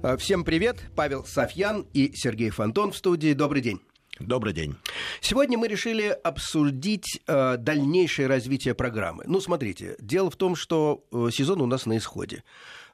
[0.00, 3.32] А, всем привет, Павел Софьян и Сергей Фонтон в студии.
[3.32, 3.80] Добрый день.
[4.20, 4.76] Добрый день.
[5.20, 9.24] Сегодня мы решили обсудить э, дальнейшее развитие программы.
[9.26, 12.44] Ну, смотрите, дело в том, что э, сезон у нас на исходе.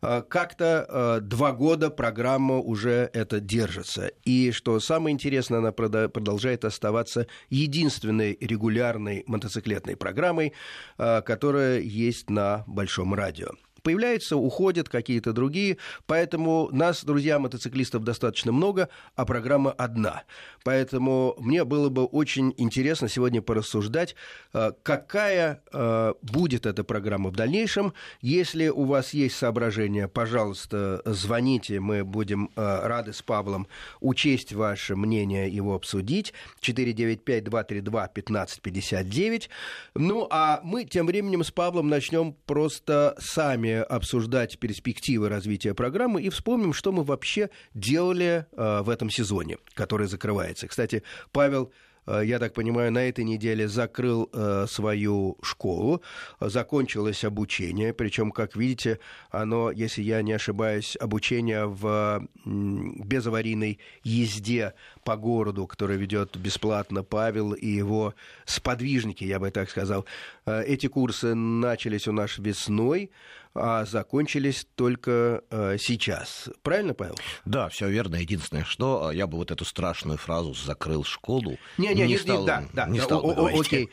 [0.01, 4.10] Э, как-то э, два года программа уже это держится.
[4.24, 10.54] И что самое интересное, она прода- продолжает оставаться единственной регулярной мотоциклетной программой,
[10.96, 13.50] э, которая есть на Большом радио
[13.85, 15.76] появляются, уходят какие-то другие.
[16.06, 20.24] Поэтому нас, друзья, мотоциклистов достаточно много, а программа одна.
[20.64, 24.16] Поэтому мне было бы очень интересно сегодня порассуждать,
[24.54, 27.95] э, какая э, будет эта программа в дальнейшем.
[28.23, 33.66] Если у вас есть соображения, пожалуйста, звоните, мы будем э, рады с Павлом
[34.01, 36.32] учесть ваше мнение, его обсудить.
[36.62, 39.51] 495-232-1559.
[39.95, 46.30] Ну, а мы тем временем с Павлом начнем просто сами обсуждать перспективы развития программы и
[46.30, 50.68] вспомним, что мы вообще делали э, в этом сезоне, который закрывается.
[50.68, 51.73] Кстати, Павел
[52.07, 56.02] Э, я так понимаю, на этой неделе закрыл э, свою школу,
[56.40, 58.98] закончилось обучение, причем, как видите,
[59.30, 64.75] оно, если я не ошибаюсь, обучение в безаварийной езде
[65.05, 70.07] по городу, который ведет бесплатно Павел и его сподвижники, я бы так сказал.
[70.47, 73.11] Э, эти курсы начались у нас весной,
[73.55, 76.49] а закончились только э, сейчас.
[76.63, 77.17] Правильно, Павел?
[77.45, 78.17] Да, все верно.
[78.17, 82.65] Единственное, что я бы вот эту страшную фразу «закрыл школу» не, не, не, стал, да,
[82.73, 83.61] да, не да, стал о.
[83.61, 83.89] Окей.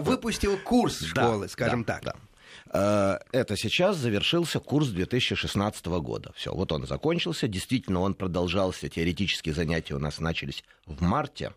[0.00, 2.04] Выпустил курс школы, скажем да, так.
[2.04, 2.14] Да.
[2.76, 6.32] Э, это сейчас завершился курс 2016 года.
[6.36, 7.48] Все, вот он закончился.
[7.48, 8.88] Действительно, он продолжался.
[8.88, 11.52] Теоретические занятия у нас начались в марте.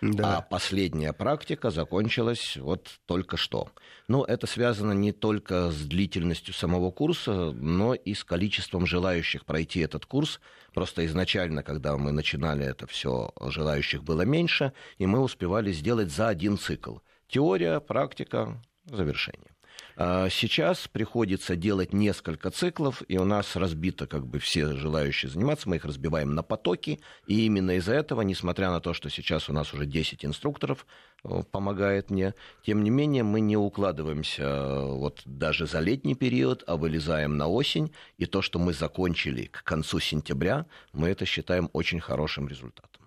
[0.00, 0.38] Да.
[0.38, 3.68] А последняя практика закончилась вот только что.
[4.08, 9.78] Ну, это связано не только с длительностью самого курса, но и с количеством желающих пройти
[9.80, 10.40] этот курс.
[10.74, 16.28] Просто изначально, когда мы начинали это все, желающих было меньше, и мы успевали сделать за
[16.28, 16.98] один цикл.
[17.28, 19.51] Теория, практика, завершение.
[19.96, 25.68] А сейчас приходится делать несколько циклов, и у нас разбито как бы все желающие заниматься,
[25.68, 29.52] мы их разбиваем на потоки, и именно из-за этого, несмотря на то, что сейчас у
[29.52, 30.86] нас уже 10 инструкторов
[31.24, 36.64] э, помогает мне, тем не менее мы не укладываемся э, вот даже за летний период,
[36.66, 41.68] а вылезаем на осень, и то, что мы закончили к концу сентября, мы это считаем
[41.72, 43.01] очень хорошим результатом.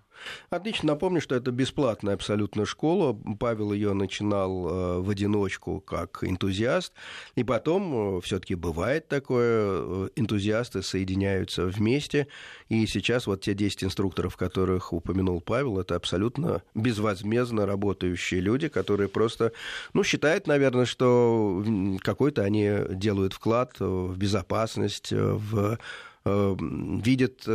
[0.50, 0.88] Отлично.
[0.88, 3.18] Напомню, что это бесплатная абсолютно школа.
[3.38, 6.92] Павел ее начинал э, в одиночку как энтузиаст.
[7.34, 12.28] И потом, э, все-таки бывает такое, э, энтузиасты соединяются вместе.
[12.68, 19.08] И сейчас вот те 10 инструкторов, которых упомянул Павел, это абсолютно безвозмездно работающие люди, которые
[19.08, 19.52] просто,
[19.92, 21.64] ну, считают, наверное, что
[22.02, 25.78] какой-то они делают вклад в безопасность, в
[26.24, 27.46] видят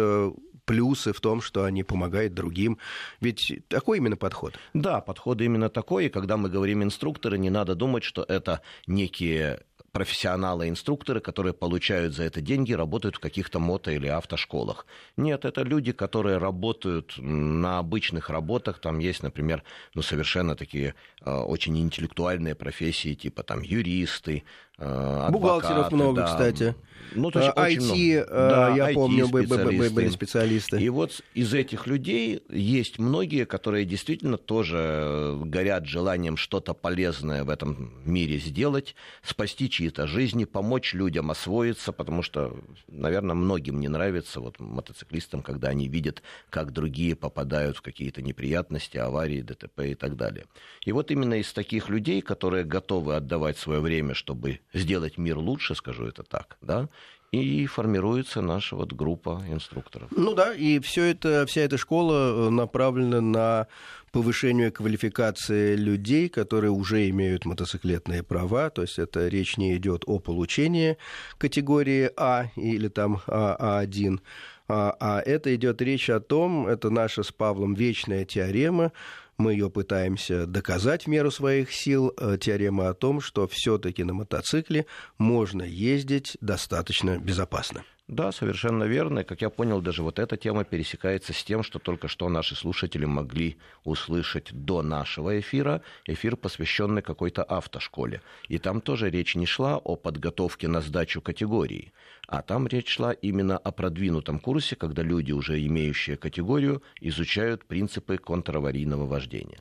[0.72, 2.78] плюсы в том, что они помогают другим.
[3.20, 4.54] Ведь такой именно подход.
[4.74, 6.06] Да, подход именно такой.
[6.06, 9.60] И когда мы говорим инструкторы, не надо думать, что это некие
[9.92, 14.86] профессионалы, инструкторы, которые получают за это деньги, работают в каких-то мото- или автошколах.
[15.18, 18.80] Нет, это люди, которые работают на обычных работах.
[18.80, 20.96] Там есть, например, ну, совершенно такие
[21.26, 24.44] э, очень интеллектуальные профессии, типа там юристы,
[24.78, 25.32] адвокаты.
[25.32, 26.28] Бухгалтеров много, да.
[26.28, 26.76] кстати.
[27.14, 28.30] Ну, то есть IT, очень много.
[28.30, 30.82] Да, я IT помню, были специалисты.
[30.82, 37.50] И вот из этих людей есть многие, которые действительно тоже горят желанием что-то полезное в
[37.50, 42.58] этом мире сделать, спасти чьи-то жизни, помочь людям освоиться, потому что,
[42.88, 48.98] наверное, многим не нравится вот мотоциклистам, когда они видят, как другие попадают в какие-то неприятности,
[48.98, 50.46] аварии, ДТП и так далее.
[50.86, 55.76] И вот именно из таких людей, которые готовы отдавать свое время, чтобы сделать мир лучше,
[55.76, 56.90] скажу это так, да,
[57.32, 60.10] и формируется наша вот группа инструкторов.
[60.12, 63.68] Ну да, и все это, вся эта школа э, направлена на
[64.12, 70.20] повышение квалификации людей, которые уже имеют мотоциклетные права, то есть это речь не идет о
[70.20, 70.98] получении
[71.38, 74.20] категории А или там А1,
[74.68, 78.92] а, а это идет речь о том, это наша с Павлом вечная теорема,
[79.38, 82.14] мы ее пытаемся доказать в меру своих сил.
[82.18, 84.86] Э, теорема о том, что все-таки на мотоцикле
[85.18, 87.84] можно ездить достаточно безопасно.
[88.08, 89.20] Да, совершенно верно.
[89.20, 92.56] И, как я понял, даже вот эта тема пересекается с тем, что только что наши
[92.56, 98.22] слушатели могли услышать до нашего эфира, эфир, посвященный какой-то автошколе.
[98.50, 101.94] И там тоже речь не шла о подготовке на сдачу категории,
[102.28, 108.18] а там речь шла именно о продвинутом курсе, когда люди, уже имеющие категорию, изучают принципы
[108.18, 109.60] контраварийного вождения.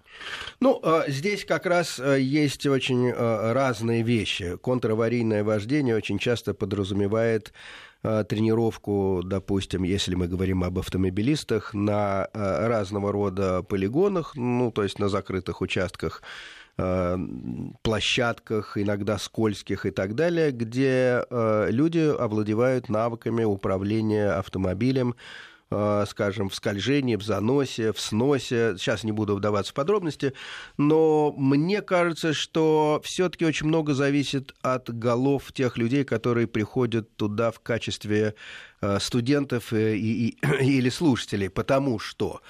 [0.60, 4.56] Ну, а, здесь как раз а, есть очень а, разные вещи.
[4.56, 7.52] Контраварийное вождение очень часто подразумевает э,
[8.02, 14.98] тренировку, допустим, если мы говорим об автомобилистах, на э, разного рода полигонах, ну, то есть
[14.98, 16.22] на закрытых участках,
[16.78, 17.18] э,
[17.82, 25.16] площадках, иногда скользких и так далее, где люди овладевают навыками управления автомобилем, Э,
[26.06, 28.74] скажем, в скольжении, в заносе, в сносе.
[28.76, 30.32] Сейчас не буду вдаваться в подробности,
[30.76, 37.52] но мне кажется, что все-таки очень много зависит от голов тех людей, которые приходят туда
[37.52, 38.34] в качестве
[38.80, 42.40] э, студентов и, и, или слушателей, потому что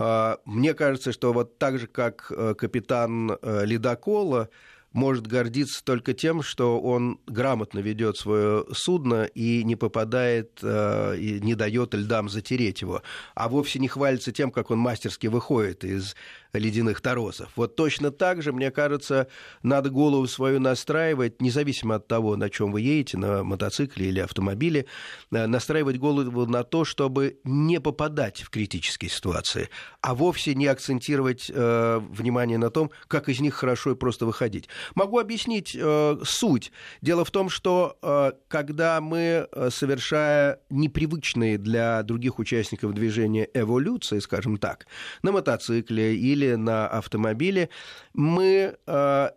[0.00, 4.48] э, мне кажется, что вот так же, как капитан ледокола,
[4.94, 11.40] может гордиться только тем, что он грамотно ведет свое судно и не попадает, э, и
[11.40, 13.02] не дает льдам затереть его,
[13.34, 16.14] а вовсе не хвалится тем, как он мастерски выходит из
[16.58, 17.50] ледяных торосов.
[17.56, 19.28] Вот точно так же, мне кажется,
[19.62, 24.86] надо голову свою настраивать, независимо от того, на чем вы едете, на мотоцикле или автомобиле,
[25.30, 29.68] э, настраивать голову на то, чтобы не попадать в критические ситуации,
[30.00, 34.68] а вовсе не акцентировать э, внимание на том, как из них хорошо и просто выходить.
[34.94, 36.72] Могу объяснить э, суть.
[37.02, 44.18] Дело в том, что э, когда мы, э, совершая непривычные для других участников движения эволюции,
[44.18, 44.86] скажем так,
[45.22, 47.68] на мотоцикле или на автомобиле,
[48.12, 49.28] мы э,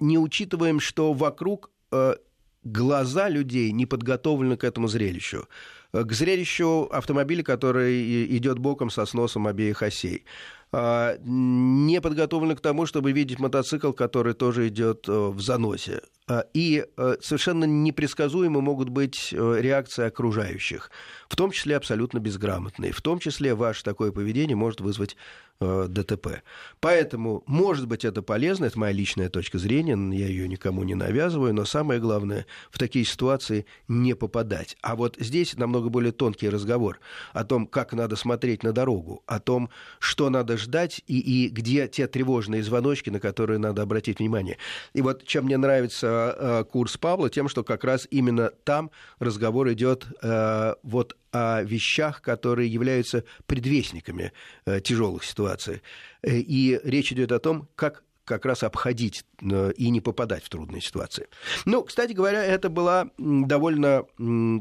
[0.00, 2.14] не учитываем, что вокруг э,
[2.62, 5.46] глаза людей не подготовлены к этому зрелищу
[6.02, 10.24] к зрелищу автомобиля, который идет боком со сносом обеих осей.
[10.72, 16.00] А, не подготовлены к тому, чтобы видеть мотоцикл, который тоже идет э, в заносе.
[16.26, 20.90] А, и э, совершенно непредсказуемы могут быть э, реакции окружающих,
[21.28, 22.92] в том числе абсолютно безграмотные.
[22.92, 25.16] В том числе ваше такое поведение может вызвать
[25.60, 26.42] Э, ДТП.
[26.80, 31.54] Поэтому, может быть, это полезно, это моя личная точка зрения, я ее никому не навязываю,
[31.54, 34.76] но самое главное, в такие ситуации не попадать.
[34.82, 36.98] А вот здесь намного более тонкий разговор
[37.32, 41.86] о том, как надо смотреть на дорогу, о том, что надо ждать и, и где
[41.86, 44.58] те тревожные звоночки, на которые надо обратить внимание.
[44.92, 46.13] И вот чем мне нравится э,
[46.70, 52.72] курс Павла, тем, что как раз именно там разговор идет э, вот о вещах, которые
[52.72, 54.32] являются предвестниками
[54.66, 55.82] э, тяжелых ситуаций.
[56.22, 60.48] Э, и речь идет о том, как как раз обходить э, и не попадать в
[60.48, 61.28] трудные ситуации.
[61.66, 64.04] Ну, кстати говоря, это была довольно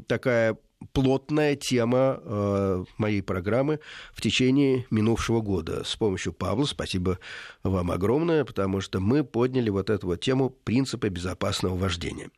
[0.07, 0.57] такая
[0.91, 3.79] плотная тема э, моей программы
[4.13, 5.83] в течение минувшего года.
[5.83, 7.19] С помощью Павла, спасибо
[7.63, 12.29] вам огромное, потому что мы подняли вот эту вот тему принципа безопасного вождения.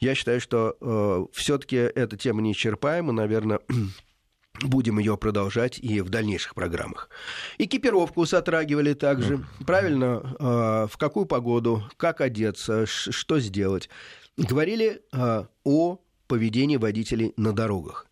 [0.00, 3.60] Я считаю, что э, все-таки эта тема неисчерпаема, наверное,
[4.62, 7.08] будем ее продолжать и в дальнейших программах.
[7.58, 9.44] Экипировку сотрагивали также.
[9.66, 13.88] Правильно, э, в какую погоду, как одеться, что сделать.
[14.36, 15.98] Говорили э, о
[16.32, 18.06] поведении водителей на дорогах.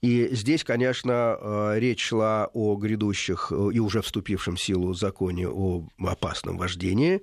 [0.00, 5.48] И здесь, конечно, э, речь шла о грядущих э, и уже вступившем в силу законе
[5.48, 7.20] о опасном вождении.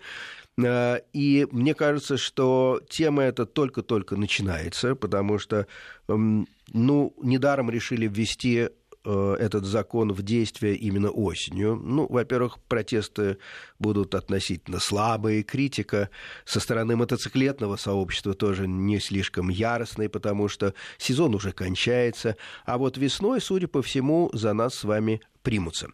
[0.61, 5.67] Э, и мне кажется, что тема эта только-только начинается, потому что,
[6.09, 8.67] эм, ну, недаром решили ввести
[9.03, 11.75] Э, этот закон в действие именно осенью.
[11.75, 13.37] Ну, во-первых, протесты
[13.79, 16.09] будут относительно слабые, критика
[16.45, 22.99] со стороны мотоциклетного сообщества тоже не слишком яростной, потому что сезон уже кончается, а вот
[22.99, 25.87] весной, судя по всему, за нас с вами примутся.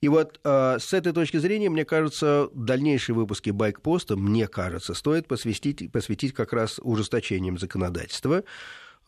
[0.00, 5.28] И вот э, с этой точки зрения, мне кажется, дальнейшие выпуски байкпоста, мне кажется, стоит
[5.28, 8.42] посвятить, посвятить как раз ужесточением законодательства,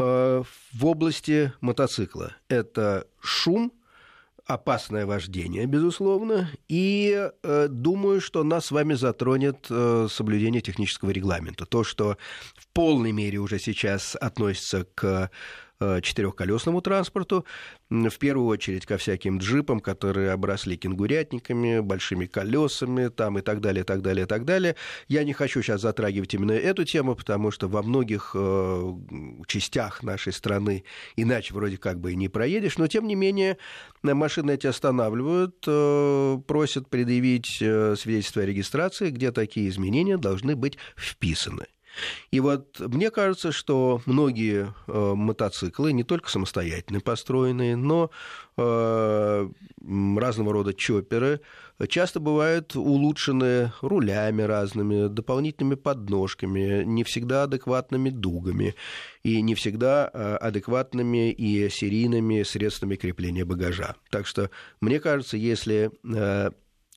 [0.01, 2.33] в области мотоцикла.
[2.49, 3.73] Это шум,
[4.47, 11.67] опасное вождение, безусловно, и э, думаю, что нас с вами затронет э, соблюдение технического регламента.
[11.67, 12.17] То, что
[12.57, 15.29] в полной мере уже сейчас относится к Э,
[15.81, 17.45] четырехколесному транспорту,
[17.89, 23.85] в первую очередь ко всяким джипам, которые обросли кенгурятниками, большими колесами там и так далее,
[23.85, 24.77] так далее, так далее.
[25.09, 28.93] Я не хочу сейчас затрагивать именно эту тему, потому что во многих э,
[29.47, 30.85] частях нашей страны
[31.17, 33.57] иначе вроде как бы и не проедешь, но тем не менее
[34.03, 40.79] машины эти останавливают, э, просят предъявить э, свидетельство о регистрации, где такие изменения должны быть
[40.97, 41.67] вписаны.
[42.31, 48.11] И вот мне кажется, что многие э, мотоциклы, не только самостоятельно построенные, но
[48.57, 49.49] э,
[50.17, 51.41] разного рода чоперы,
[51.89, 58.75] часто бывают улучшены рулями разными, дополнительными подножками, не всегда адекватными дугами
[59.23, 63.97] и не всегда э, адекватными и серийными средствами крепления багажа.
[64.11, 66.51] Так что, мне кажется, если э,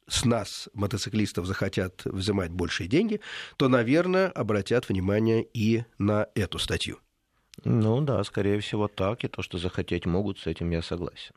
[0.07, 3.21] с нас, мотоциклистов, захотят взимать большие деньги,
[3.57, 6.99] то, наверное, обратят внимание и на эту статью.
[7.63, 11.33] Ну да, скорее всего так, и то, что захотеть могут, с этим я согласен.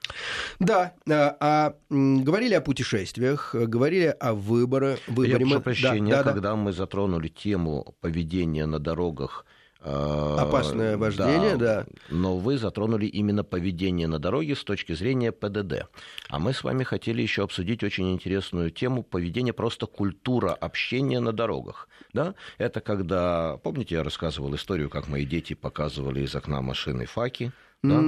[0.58, 4.98] Да, а, а говорили о путешествиях, говорили о выборе.
[5.06, 5.30] выборе.
[5.30, 6.56] Я прошу прощения, да, когда да.
[6.56, 9.44] мы затронули тему поведения на дорогах
[9.86, 11.86] Опасное вождение, да, да.
[12.10, 15.86] Но вы затронули именно поведение на дороге с точки зрения ПДД.
[16.28, 21.32] А мы с вами хотели еще обсудить очень интересную тему поведения, просто культура общения на
[21.32, 21.88] дорогах.
[22.12, 22.34] Да?
[22.58, 27.52] Это когда, помните, я рассказывал историю, как мои дети показывали из окна машины факи,
[27.82, 28.00] да?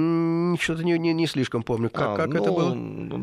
[0.59, 1.89] Что-то не, не, не слишком помню.
[1.89, 2.75] Как, а, как ну, это было?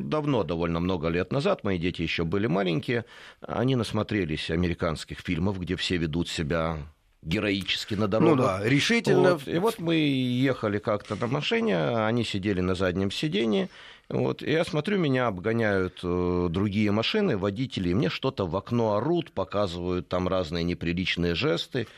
[0.04, 3.04] Давно, довольно много лет назад, мои дети еще были маленькие.
[3.40, 6.78] Они насмотрелись американских фильмов, где все ведут себя
[7.26, 8.36] героически на дорогах.
[8.36, 9.34] Ну да, решительно.
[9.34, 9.48] Вот.
[9.48, 13.68] И вот мы ехали как-то на машине, они сидели на заднем сидении,
[14.08, 19.32] вот, я смотрю, меня обгоняют э, другие машины, водители, и мне что-то в окно орут,
[19.32, 21.88] показывают там разные неприличные жесты.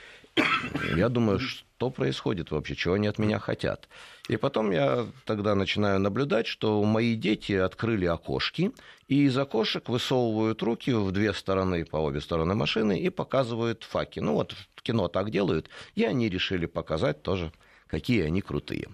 [0.96, 3.88] Я думаю, что происходит вообще, чего они от меня хотят.
[4.28, 8.72] И потом я тогда начинаю наблюдать, что мои дети открыли окошки,
[9.08, 14.20] и из окошек высовывают руки в две стороны, по обе стороны машины, и показывают факи.
[14.20, 14.54] Ну вот
[14.88, 15.68] кино так делают,
[15.98, 17.52] и они решили показать тоже,
[17.86, 18.88] какие они крутые.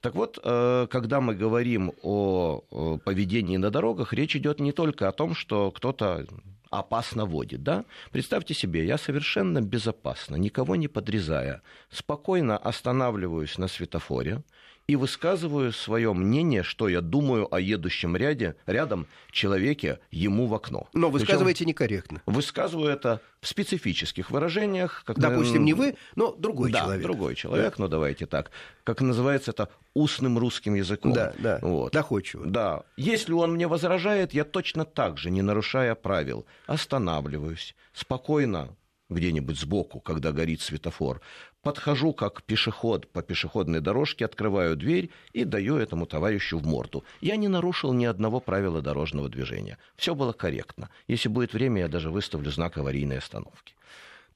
[0.00, 2.60] Так вот, э, когда мы говорим о
[3.04, 6.26] поведении на дорогах, речь идет не только о том, что кто-то
[6.70, 7.84] опасно водит, да?
[8.12, 14.42] Представьте себе, я совершенно безопасно, никого не подрезая, спокойно останавливаюсь на светофоре,
[14.88, 20.88] и высказываю свое мнение, что я думаю о едущем ряде, рядом человеке ему в окно.
[20.92, 22.22] Но высказываете Причем некорректно.
[22.26, 25.02] Высказываю это в специфических выражениях.
[25.04, 27.02] Как, Допустим, не вы, но другой да, человек.
[27.02, 27.82] другой человек, да.
[27.82, 28.50] ну давайте так.
[28.84, 31.12] Как называется это устным русским языком.
[31.12, 31.92] Да, да, вот.
[31.92, 32.46] доходчиво.
[32.46, 32.82] Да.
[32.96, 38.76] Если он мне возражает, я точно так же, не нарушая правил, останавливаюсь, спокойно
[39.08, 41.20] где-нибудь сбоку, когда горит светофор,
[41.66, 47.02] подхожу как пешеход по пешеходной дорожке, открываю дверь и даю этому товарищу в морду.
[47.20, 49.76] Я не нарушил ни одного правила дорожного движения.
[49.96, 50.90] Все было корректно.
[51.08, 53.75] Если будет время, я даже выставлю знак аварийной остановки.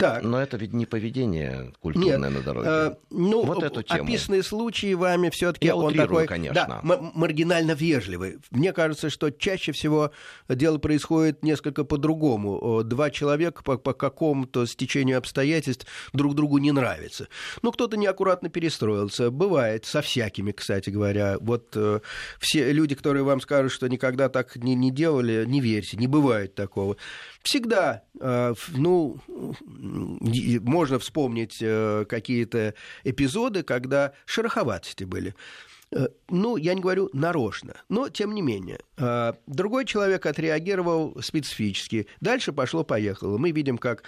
[0.00, 0.22] Так.
[0.22, 2.68] Но это ведь не поведение культурное Нет, на дороге.
[2.68, 4.04] Э, ну, вот эту тему.
[4.04, 6.54] описанные случаи вами все-таки он такой, конечно.
[6.54, 8.38] Да, маргинально вежливый.
[8.50, 10.10] Мне кажется, что чаще всего
[10.48, 12.82] дело происходит несколько по-другому.
[12.82, 17.28] Два человека по, по какому-то стечению обстоятельств друг другу не нравятся.
[17.62, 19.30] Ну, кто-то неаккуратно перестроился.
[19.30, 21.36] Бывает, со всякими, кстати говоря.
[21.40, 22.00] Вот э,
[22.38, 26.54] все люди, которые вам скажут, что никогда так не, не делали, не верьте, не бывает
[26.54, 26.96] такого.
[27.42, 35.34] Всегда, э, ну, можно вспомнить э, какие-то эпизоды, когда шероховатости были.
[35.90, 38.80] Э, ну, я не говорю нарочно, но тем не менее.
[39.46, 42.06] Другой человек отреагировал специфически.
[42.20, 43.38] Дальше пошло-поехало.
[43.38, 44.04] Мы видим, как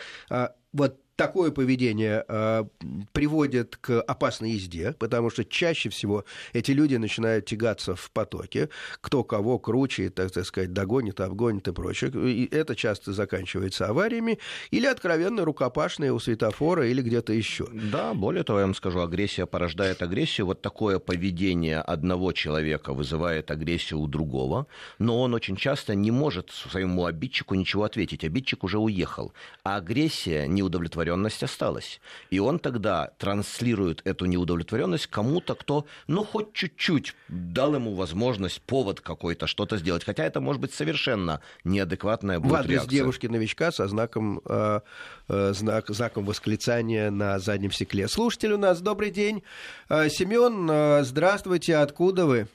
[0.73, 2.64] вот такое поведение э,
[3.12, 9.23] приводит к опасной езде, потому что чаще всего эти люди начинают тягаться в потоке, кто
[9.23, 12.11] кого круче, так, так сказать, догонит, обгонит и прочее.
[12.11, 14.41] И это часто заканчивается авариями
[14.73, 17.69] или откровенно рукопашные у светофора или где-то еще.
[17.73, 20.47] Да, более того, я вам скажу, агрессия порождает агрессию.
[20.47, 24.67] Вот такое поведение одного человека вызывает агрессию у другого,
[24.99, 28.25] но он очень часто не может своему обидчику ничего ответить.
[28.25, 32.00] Обидчик уже уехал, а агрессия неудовлетворенная неудовлетворенность осталась.
[32.31, 39.00] И он тогда транслирует эту неудовлетворенность кому-то, кто, ну, хоть чуть-чуть дал ему возможность, повод
[39.00, 40.04] какой-то, что-то сделать.
[40.04, 42.90] Хотя это может быть совершенно неадекватная будет В адрес реакция.
[42.90, 44.81] девушки-новичка со знаком, э,
[45.28, 48.09] э, знак, знаком восклицания на заднем стекле.
[48.09, 49.42] Слушатель у нас, добрый день.
[49.88, 52.49] Э, Семен, э, здравствуйте, откуда вы?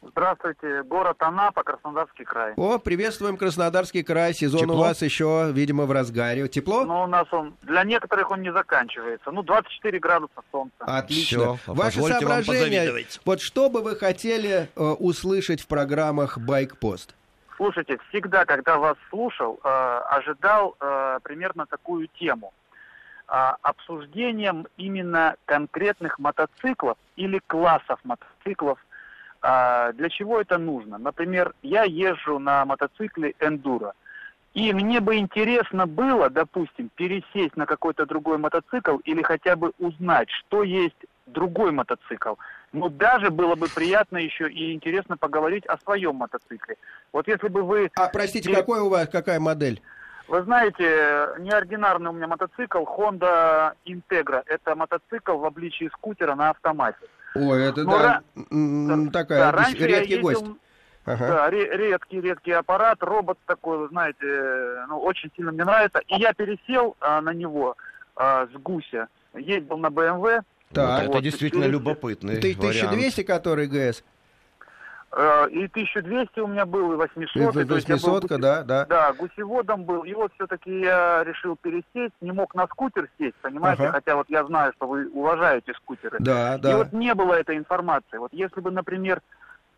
[0.00, 2.52] Здравствуйте, город Анапа, Краснодарский край.
[2.56, 4.32] О, приветствуем Краснодарский край.
[4.32, 4.74] Сезон Тепло?
[4.76, 6.46] у вас еще, видимо, в разгаре.
[6.48, 6.84] Тепло?
[6.84, 9.30] Ну, у нас он, для некоторых он не заканчивается.
[9.32, 10.76] Ну, 24 градуса солнца.
[10.80, 11.56] Отлично.
[11.56, 17.14] Все, Ваши соображения, вот что бы вы хотели э, услышать в программах «Байкпост»?
[17.56, 19.68] Слушайте, всегда, когда вас слушал, э,
[20.10, 22.52] ожидал э, примерно такую тему.
[23.26, 28.78] Э, обсуждением именно конкретных мотоциклов или классов мотоциклов
[29.42, 30.98] а для чего это нужно?
[30.98, 33.92] Например, я езжу на мотоцикле Enduro,
[34.54, 40.28] и мне бы интересно было, допустим, пересесть на какой-то другой мотоцикл или хотя бы узнать,
[40.30, 42.34] что есть другой мотоцикл.
[42.72, 46.76] Но даже было бы приятно еще и интересно поговорить о своем мотоцикле.
[47.12, 47.90] Вот если бы вы...
[47.94, 49.80] А, простите, какой у вас, какая модель?
[50.26, 54.42] Вы знаете, неординарный у меня мотоцикл Honda Integra.
[54.44, 56.98] Это мотоцикл в обличии скутера на автомате.
[57.34, 59.10] Ой, это Но да, ра...
[59.12, 60.22] такая да, редкий ездил...
[60.22, 60.44] гость.
[61.04, 61.28] Ага.
[61.28, 64.26] Да, редкий, редкий аппарат, робот такой, вы знаете,
[64.88, 66.00] ну, очень сильно мне нравится.
[66.06, 67.76] И я пересел а, на него
[68.14, 70.42] а, с гуся, ездил на BMW,
[70.72, 71.06] Так.
[71.06, 73.26] Вот, это действительно любопытный Ты 1200, вариант.
[73.26, 74.04] который ГС?
[75.10, 77.56] Э, и 1200 у меня был, и 800.
[77.56, 78.84] И 800, был, да, да.
[78.84, 80.02] Да, гусеводом был.
[80.02, 83.84] И вот все-таки я решил пересесть, не мог на скутер сесть, понимаете?
[83.84, 83.92] Ага.
[83.92, 86.18] Хотя вот я знаю, что вы уважаете скутеры.
[86.20, 86.70] Да, да.
[86.70, 88.18] И вот не было этой информации.
[88.18, 89.22] Вот если бы, например,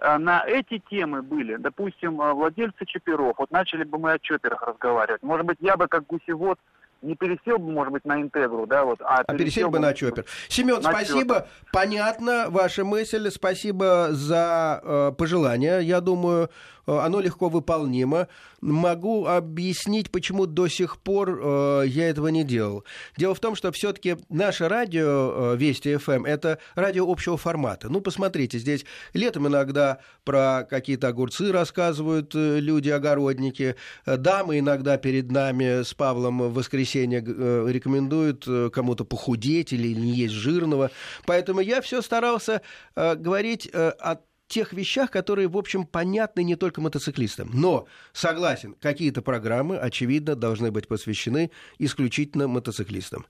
[0.00, 4.62] э, на эти темы были, допустим, э, владельцы чиперов, вот начали бы мы о чоперах
[4.62, 5.22] разговаривать.
[5.22, 6.58] Может быть, я бы как гусевод
[7.02, 10.25] не пересел бы, может быть, на интегру, да, вот, а, а пересел бы на чоппер.
[10.49, 11.49] Семен, спасибо, чоппер.
[11.73, 15.78] понятно ваша мысль, спасибо за э, пожелания.
[15.80, 16.50] Я думаю,
[16.90, 18.28] Э, оно легко выполнимо.
[18.61, 22.85] Могу объяснить, почему до сих пор э, я этого не делал.
[23.16, 27.88] Дело в том, что все-таки наше радио э, Вести ФМ эм, это радио общего формата.
[27.88, 33.76] Ну, посмотрите, здесь летом иногда про какие-то огурцы рассказывают люди-огородники.
[34.04, 40.90] Дамы иногда перед нами с Павлом в воскресенье рекомендуют кому-то похудеть или не есть жирного.
[41.26, 42.62] Поэтому я все старался
[42.94, 44.18] говорить о
[44.49, 47.50] тех вещах, которые, в общем, понятны не только мотоциклистам.
[47.54, 53.26] Но, согласен, какие-то программы, очевидно, должны быть посвящены исключительно мотоциклистам.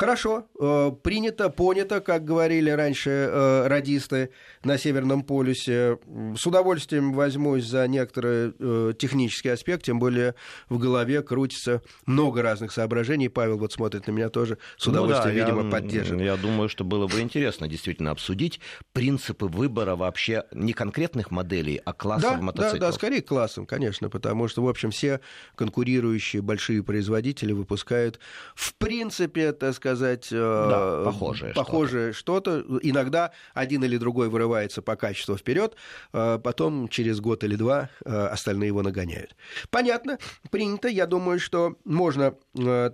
[0.00, 4.30] Хорошо, э, принято, понято, как говорили раньше э, радисты
[4.64, 5.98] на Северном полюсе.
[6.38, 10.36] С удовольствием возьмусь за некоторые э, технические аспекты, тем более
[10.70, 13.28] в голове крутится много разных соображений.
[13.28, 16.24] Павел вот смотрит на меня тоже с удовольствием, ну да, видимо, я, поддерживает.
[16.24, 18.58] Я думаю, что было бы интересно действительно обсудить
[18.94, 22.80] принципы выбора вообще не конкретных моделей, а классов да, мотоциклов.
[22.80, 25.20] Да, да, скорее классом, конечно, потому что, в общем, все
[25.56, 28.18] конкурирующие большие производители выпускают,
[28.54, 32.60] в принципе, так сказать, сказать, э, да, похожее, похожее что-то.
[32.60, 32.78] что-то.
[32.82, 35.74] Иногда один или другой вырывается по качеству вперед,
[36.12, 39.34] э, потом через год или два э, остальные его нагоняют.
[39.70, 40.18] Понятно,
[40.50, 40.88] принято.
[40.88, 42.34] Я думаю, что можно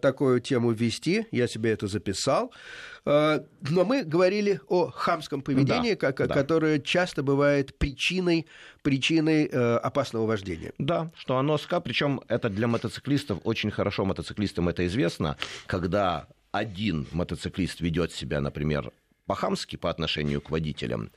[0.00, 1.26] такую тему ввести.
[1.30, 2.52] Я себе это записал.
[3.04, 6.34] Но мы говорили о хамском поведении, да, как, да.
[6.34, 8.46] которое часто бывает причиной,
[8.82, 10.72] причиной опасного вождения.
[10.78, 16.26] Да, что оно ска, причем это для мотоциклистов очень хорошо, мотоциклистам это известно, когда
[16.57, 18.92] один мотоциклист ведет себя, например,
[19.27, 21.11] по-хамски по отношению к водителям,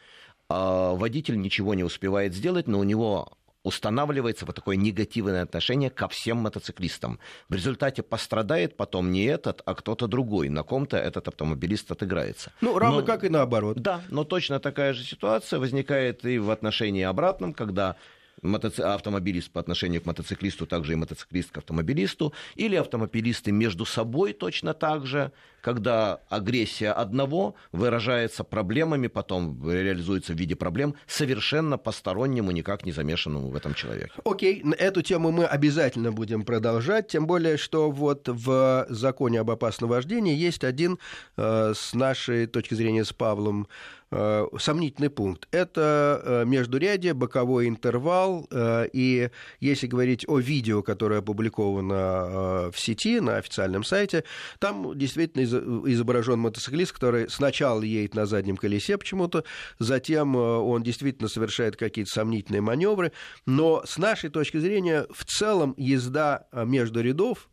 [0.50, 6.08] а водитель ничего не успевает сделать, но у него устанавливается вот такое негативное отношение ко
[6.08, 7.20] всем мотоциклистам.
[7.50, 10.50] В результате пострадает потом не этот, а кто-то другой.
[10.50, 12.52] На ком-то этот автомобилист отыграется.
[12.62, 13.78] Ну, равно но, как и наоборот.
[13.78, 17.98] Да, но точно такая же ситуация возникает и в отношении обратном, когда
[18.42, 18.82] мотоци...
[18.82, 24.74] автомобилист по отношению к мотоциклисту, также и мотоциклист к автомобилисту, или автомобилисты между собой точно
[24.74, 32.86] так же, когда агрессия одного выражается проблемами, потом реализуется в виде проблем совершенно постороннему, никак
[32.86, 34.12] не замешанному в этом человеке.
[34.26, 34.76] Окей, okay.
[34.76, 40.36] эту тему мы обязательно будем продолжать, тем более, что вот в законе об опасном вождении
[40.36, 41.00] есть один,
[41.38, 43.68] э, с нашей точки зрения, с Павлом,
[44.12, 45.48] Э, сомнительный пункт.
[45.52, 53.20] Это э, междурядие, боковой интервал, э, и если говорить о видео, которое опубликовано в сети,
[53.20, 54.24] на официальном сайте,
[54.58, 59.44] там действительно изображен мотоциклист, который сначала едет на заднем колесе почему-то,
[59.80, 63.12] затем он действительно совершает какие-то сомнительные маневры,
[63.46, 67.50] но с нашей точки зрения в целом езда между рядов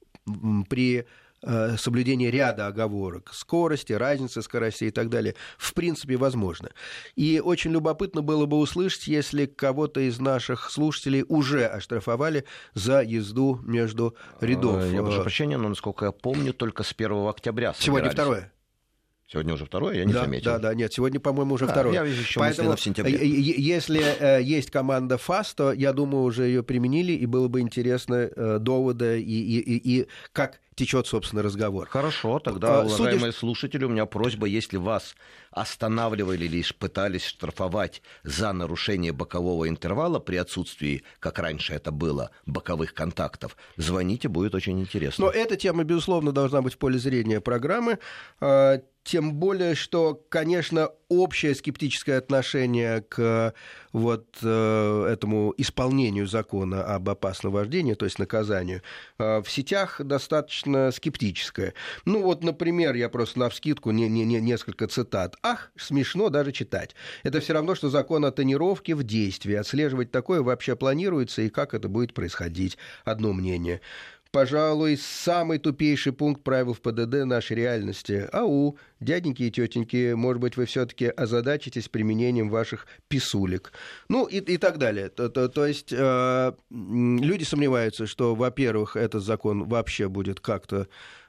[0.69, 1.05] при Э,
[1.77, 6.71] соблюдение ряда оговорок, скорости, разницы скоростей и так далее, в принципе, возможно.
[7.15, 13.61] И очень любопытно было бы услышать, если кого-то из наших слушателей уже оштрафовали за езду
[13.63, 14.85] между рядов.
[14.93, 18.53] Я прошу прощения, но, насколько я помню, только с 1 октября Сегодня второе.
[19.29, 20.53] Сегодня уже второе, я не да, заметил.
[20.53, 21.95] Да, да, нет, сегодня, по-моему, уже а, второе.
[21.95, 23.19] Я еще Поэтому, в сентябре.
[23.27, 28.15] Если э, есть команда ФАС, то, я думаю, уже ее применили, и было бы интересно
[28.15, 31.89] э, доводы и, и, и, и как течет, собственно, разговор.
[31.89, 33.39] Хорошо, тогда, а, уважаемые Судя...
[33.39, 35.17] слушатели, у меня просьба, если вас
[35.51, 42.95] останавливали или пытались штрафовать за нарушение бокового интервала при отсутствии, как раньше это было, боковых
[42.95, 45.27] контактов, звоните, будет очень интересно.
[45.27, 47.99] Но эта тема, безусловно, должна быть в поле зрения программы.
[48.41, 53.55] А, тем более, что, конечно, общее скептическое отношение к
[53.93, 58.83] вот э, этому исполнению закона об опасном вождении, то есть наказанию,
[59.19, 61.75] э, в сетях достаточно скептическое.
[62.05, 65.37] Ну вот, например, я просто на вскидку не, не, не, несколько цитат.
[65.43, 66.95] Ах, смешно даже читать.
[67.23, 69.55] Это все равно, что закон о тонировке в действии.
[69.55, 72.77] Отслеживать такое вообще планируется и как это будет происходить.
[73.05, 73.81] Одно мнение
[74.37, 78.29] пожалуй, самый тупейший пункт правил в ПДД нашей реальности.
[78.33, 83.73] Ау, дяденьки и тетеньки, может быть, вы все-таки озадачитесь применением ваших писулек.
[84.11, 85.09] Ну и, и так далее.
[85.09, 90.87] То, то, то есть э, люди сомневаются, что, во-первых, этот закон вообще будет как-то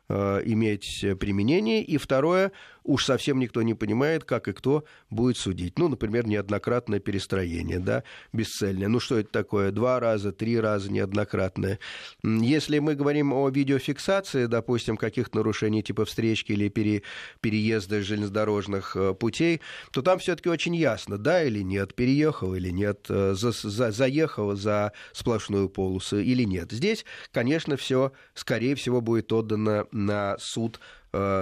[0.09, 2.51] э, иметь применение, и второе,
[2.87, 5.77] уж совсем никто не понимает, как и кто будет судить.
[5.77, 8.87] Ну, например, неоднократное перестроение, да, бесцельное.
[8.87, 9.71] Ну, что это такое?
[9.71, 11.79] Два раза, три раза неоднократное.
[12.23, 17.03] Если мы говорим о видеофиксации, допустим, каких-то нарушений типа встречки или пере,
[17.41, 23.05] переезда железнодорожных э, путей, то там все-таки очень ясно, да или нет, переехал или нет,
[23.09, 26.71] э, за, за, заехал за сплошную полосу или нет.
[26.71, 30.79] Здесь, конечно, все, скорее всего, будет отдано на суд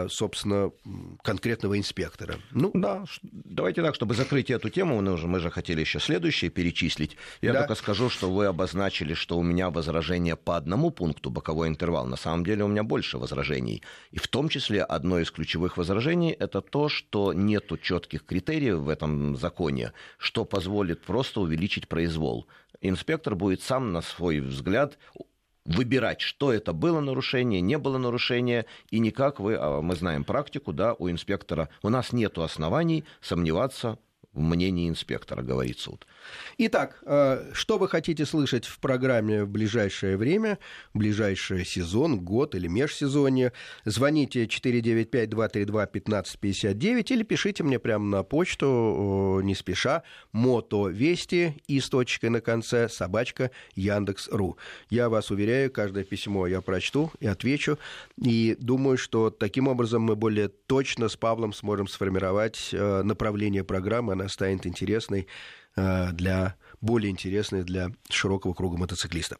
[0.10, 0.72] собственно,
[1.24, 2.40] конкретного инспектора.
[2.52, 6.52] Ну, да, давайте так, чтобы закрыть эту тему, мы же, мы же хотели еще следующее
[6.52, 7.18] перечислить.
[7.42, 7.60] Я да.
[7.60, 12.06] только скажу, что вы обозначили, что у меня возражение по одному пункту, боковой интервал.
[12.06, 13.82] На самом деле у меня больше возражений.
[14.12, 18.90] И в том числе одно из ключевых возражений– это то, что нет четких критериев в
[18.90, 22.48] этом законе, что позволит просто увеличить произвол
[22.82, 24.98] инспектор будет сам на свой взгляд
[25.66, 30.74] выбирать, что это было нарушение, не было нарушения, и никак вы, а мы знаем практику,
[30.74, 33.98] да, у инспектора, у нас нет оснований сомневаться
[34.32, 36.06] в мнении инспектора, говорит суд.
[36.58, 40.58] Итак, э, что вы хотите слышать в программе в ближайшее время,
[40.94, 43.52] в ближайший сезон, год или межсезонье?
[43.84, 52.30] Звоните 495-232-1559 или пишите мне прямо на почту, не спеша, мото вести и с точкой
[52.30, 54.58] на конце собачка Яндекс.ру.
[54.90, 57.78] Я вас уверяю, каждое письмо я прочту и отвечу,
[58.18, 64.14] и думаю, что таким образом мы более точно с Павлом сможем сформировать э, направление программы,
[64.14, 65.28] она станет интересной
[65.76, 69.40] для более интересной для широкого круга мотоциклистов.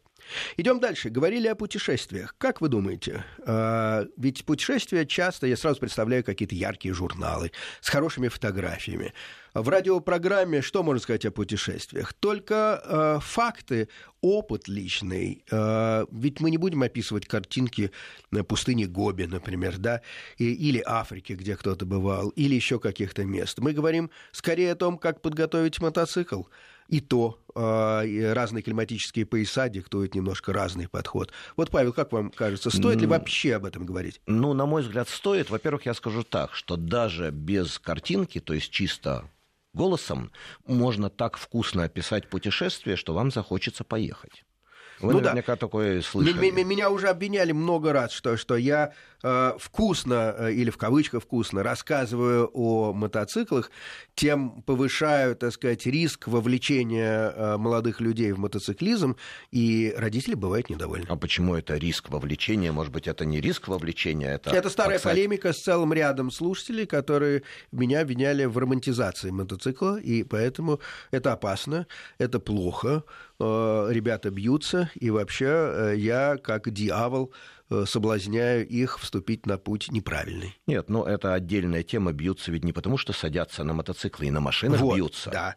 [0.56, 1.10] Идем дальше.
[1.10, 2.34] Говорили о путешествиях.
[2.38, 3.24] Как вы думаете?
[3.46, 9.12] Э, ведь путешествия часто, я сразу представляю какие-то яркие журналы с хорошими фотографиями.
[9.54, 12.12] В радиопрограмме что можно сказать о путешествиях?
[12.12, 13.88] Только э, факты,
[14.20, 15.44] опыт личный.
[15.50, 17.90] Э, ведь мы не будем описывать картинки
[18.30, 20.02] на пустыне Гоби, например, да,
[20.36, 23.58] и, или Африки, где кто-то бывал, или еще каких-то мест.
[23.58, 26.42] Мы говорим скорее о том, как подготовить мотоцикл.
[26.88, 31.32] И то э, разные климатические пояса диктуют немножко разный подход.
[31.56, 34.20] Вот, Павел, как вам кажется, стоит ли вообще об этом говорить?
[34.26, 35.50] Ну, на мой взгляд, стоит.
[35.50, 39.30] Во-первых, я скажу так, что даже без картинки, то есть чисто
[39.72, 40.32] голосом
[40.66, 44.44] можно так вкусно описать путешествие, что вам захочется поехать.
[45.00, 45.56] Вы ну наверняка да.
[45.56, 46.50] такое слышали.
[46.50, 51.62] Меня уже обвиняли много раз, что, что я э, вкусно, э, или в кавычках вкусно,
[51.62, 53.70] рассказываю о мотоциклах,
[54.14, 59.16] тем повышаю, так сказать, риск вовлечения э, молодых людей в мотоциклизм,
[59.50, 61.06] и родители бывают недовольны.
[61.08, 62.72] А почему это риск вовлечения?
[62.72, 64.34] Может быть, это не риск вовлечения?
[64.34, 65.12] Это, это старая подсать...
[65.12, 70.80] полемика с целым рядом слушателей, которые меня обвиняли в романтизации мотоцикла, и поэтому
[71.10, 71.86] это опасно,
[72.18, 73.04] это плохо,
[73.44, 77.32] ребята бьются, и вообще э, я, как дьявол,
[77.70, 80.56] э, соблазняю их вступить на путь неправильный.
[80.66, 82.12] Нет, но это отдельная тема.
[82.12, 85.30] Бьются ведь не потому, что садятся на мотоциклы и на машинах вот, бьются.
[85.30, 85.56] Да.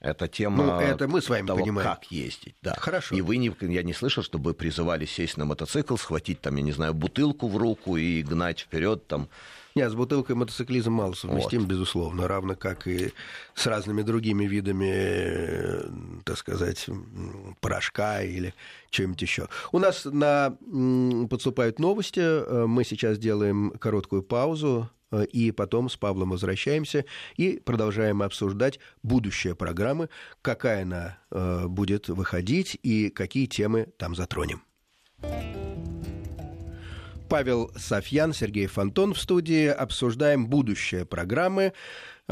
[0.00, 1.90] Это тема ну, это мы с вами того, понимаем.
[1.90, 2.56] как ездить.
[2.62, 2.74] Да.
[2.78, 3.14] Хорошо.
[3.14, 6.72] И вы не, я не слышал, чтобы призывали сесть на мотоцикл, схватить там, я не
[6.72, 9.28] знаю, бутылку в руку и гнать вперед там
[9.74, 11.68] нет, с бутылкой мотоциклизм мало совместим, вот.
[11.68, 13.12] безусловно, равно как и
[13.54, 15.88] с разными другими видами, э,
[16.24, 16.86] так сказать,
[17.60, 18.54] порошка или
[18.90, 19.48] чем-нибудь еще.
[19.72, 20.56] У нас на...
[21.28, 27.04] подступают новости, э, мы сейчас делаем короткую паузу, э, и потом с Павлом возвращаемся
[27.36, 30.08] и продолжаем обсуждать будущее программы,
[30.42, 31.18] какая она
[31.68, 34.62] будет выходить и какие темы там затронем.
[37.30, 39.68] Павел Софьян, Сергей Фонтон в студии.
[39.68, 41.72] Обсуждаем будущее программы.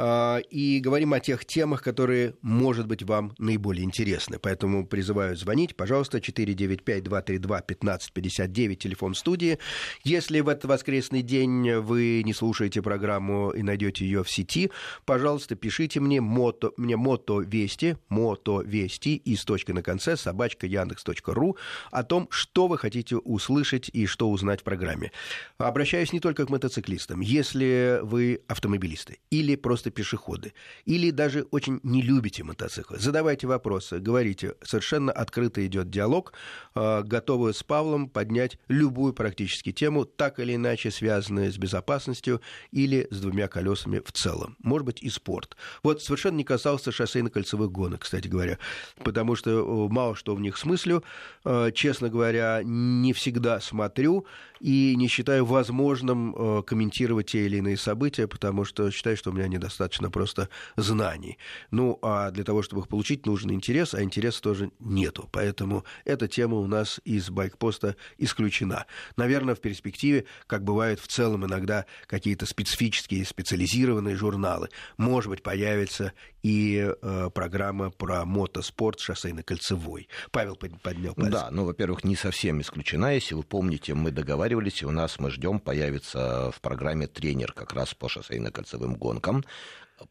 [0.01, 4.39] А, и говорим о тех темах, которые, может быть, вам наиболее интересны.
[4.39, 9.59] Поэтому призываю звонить, пожалуйста, 495-232-1559, телефон студии.
[10.05, 14.71] Если в этот воскресный день вы не слушаете программу и найдете ее в сети,
[15.05, 20.67] пожалуйста, пишите мне мото, мне мото вести, мото вести и с точкой на конце собачка
[20.67, 21.57] яндекс.ру
[21.91, 25.11] о том, что вы хотите услышать и что узнать в программе.
[25.59, 27.21] Обращаюсь не только к мотоциклистам.
[27.21, 30.53] Если вы автомобилисты или просто просто пешеходы,
[30.87, 36.33] или даже очень не любите мотоциклы, задавайте вопросы, говорите, совершенно открыто идет диалог,
[36.75, 42.41] а, готовы с Павлом поднять любую практически тему, так или иначе связанную с безопасностью
[42.73, 44.57] или с двумя колесами в целом.
[44.63, 45.57] Может быть, и спорт.
[45.83, 48.59] Вот совершенно не касался шоссейно-кольцевых гонок, кстати говоря,
[49.05, 51.03] потому что мало что в них смыслю.
[51.45, 54.27] А, честно говоря, не всегда смотрю
[54.61, 59.33] и не считаю возможным а, комментировать те или иные события, потому что считаю, что у
[59.33, 61.39] меня недостаточно достаточно просто знаний.
[61.71, 65.29] Ну, а для того, чтобы их получить, нужен интерес, а интереса тоже нету.
[65.33, 68.87] Поэтому эта тема у нас из байкпоста исключена.
[69.17, 76.13] Наверное, в перспективе, как бывает в целом иногда какие-то специфические, специализированные журналы, может быть, появится
[76.49, 80.09] и э, программа про мотоспорт шоссейно-кольцевой.
[80.31, 81.31] Павел поднял палец.
[81.31, 83.13] Да, ну, во-первых, не совсем исключена.
[83.13, 87.75] Если вы помните, мы договаривались, и у нас мы ждем появится в программе тренер как
[87.75, 89.45] раз по шоссейно-кольцевым гонкам.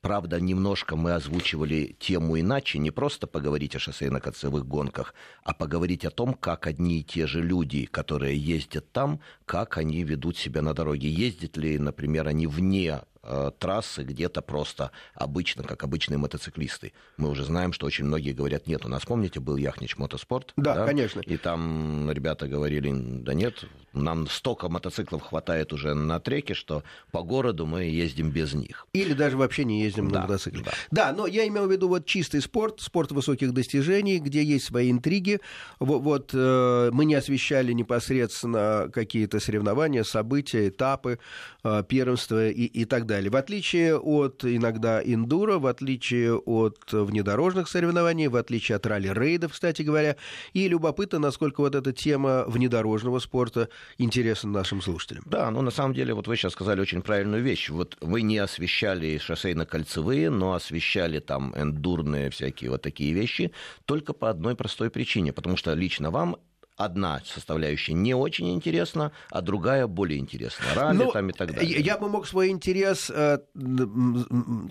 [0.01, 6.11] Правда, немножко мы озвучивали тему иначе, не просто поговорить о шоссейно-кольцевых гонках, а поговорить о
[6.11, 10.75] том, как одни и те же люди, которые ездят там, как они ведут себя на
[10.75, 11.09] дороге.
[11.09, 16.93] Ездят ли, например, они вне Э, трассы где-то просто обычно, как обычные мотоциклисты.
[17.17, 20.53] Мы уже знаем, что очень многие говорят, нет, у нас, помните, был Яхнич Мотоспорт?
[20.55, 21.19] Да, да, конечно.
[21.19, 27.21] И там ребята говорили, да нет, нам столько мотоциклов хватает уже на треке, что по
[27.21, 28.87] городу мы ездим без них.
[28.93, 30.63] Или даже вообще не ездим да, на мотоцикле.
[30.63, 30.71] Да.
[30.91, 34.89] да, но я имел в виду вот чистый спорт, спорт высоких достижений, где есть свои
[34.89, 35.41] интриги.
[35.79, 41.19] Вот, вот э, мы не освещали непосредственно какие-то соревнования, события, этапы,
[41.65, 43.31] э, первенства и, и так далее далее.
[43.31, 49.81] В отличие от иногда индура, в отличие от внедорожных соревнований, в отличие от ралли-рейдов, кстати
[49.81, 50.15] говоря,
[50.53, 55.23] и любопытно, насколько вот эта тема внедорожного спорта интересна нашим слушателям.
[55.25, 57.69] Да, ну на самом деле, вот вы сейчас сказали очень правильную вещь.
[57.69, 63.51] Вот вы не освещали шоссейно-кольцевые, но освещали там эндурные всякие вот такие вещи
[63.85, 66.37] только по одной простой причине, потому что лично вам
[66.77, 70.65] одна составляющая не очень интересна, а другая более интересна.
[70.75, 71.81] Ралли ну, там и так далее.
[71.81, 73.39] Я бы мог свой интерес э,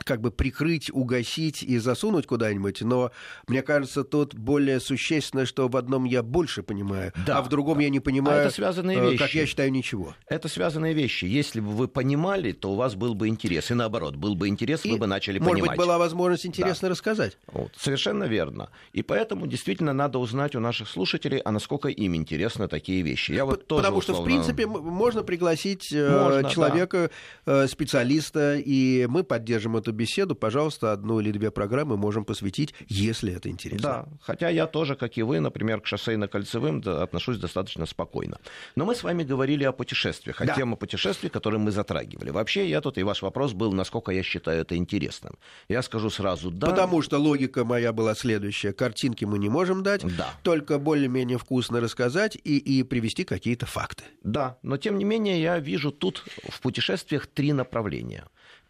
[0.05, 3.11] как бы прикрыть, угасить и засунуть куда-нибудь, но
[3.49, 7.79] мне кажется, тут более существенно, что в одном я больше понимаю, да, а в другом
[7.79, 7.85] да.
[7.85, 9.19] я не понимаю, а это связанные э, вещи.
[9.19, 10.15] как я считаю, ничего.
[10.29, 11.25] Это связанные вещи.
[11.25, 13.71] Если бы вы понимали, то у вас был бы интерес.
[13.73, 15.71] И наоборот, был бы интерес, и, вы бы начали может понимать.
[15.71, 16.93] Может быть, была возможность интересно да.
[16.93, 17.37] рассказать.
[17.49, 18.71] Вот, совершенно верно.
[18.93, 23.33] И поэтому действительно надо узнать у наших слушателей, а насколько им интересны такие вещи.
[23.33, 24.23] Я вот тоже, Потому условно...
[24.23, 27.11] что, в принципе, можно пригласить э, можно, человека,
[27.45, 27.65] да.
[27.65, 30.35] Э, специалиста, и мы поддержим эту беседу.
[30.35, 33.89] Пожалуйста, одну или две программы можем посвятить, если это интересно.
[33.89, 38.39] Да, хотя я тоже, как и вы, например, к шоссейно-кольцевым отношусь достаточно спокойно.
[38.75, 40.55] Но мы с вами говорили о путешествиях, о да.
[40.55, 42.31] теме путешествий, которые мы затрагивали.
[42.31, 45.35] Вообще, я тут, и ваш вопрос был, насколько я считаю это интересным.
[45.69, 46.67] Я скажу сразу «да».
[46.69, 48.73] Потому что логика моя была следующая.
[48.73, 50.29] Картинки мы не можем дать, да.
[50.43, 54.05] только более-менее вкусно рассказать и, и привести какие-то факты.
[54.23, 58.25] Да, но тем не менее я вижу тут в путешествиях три направления.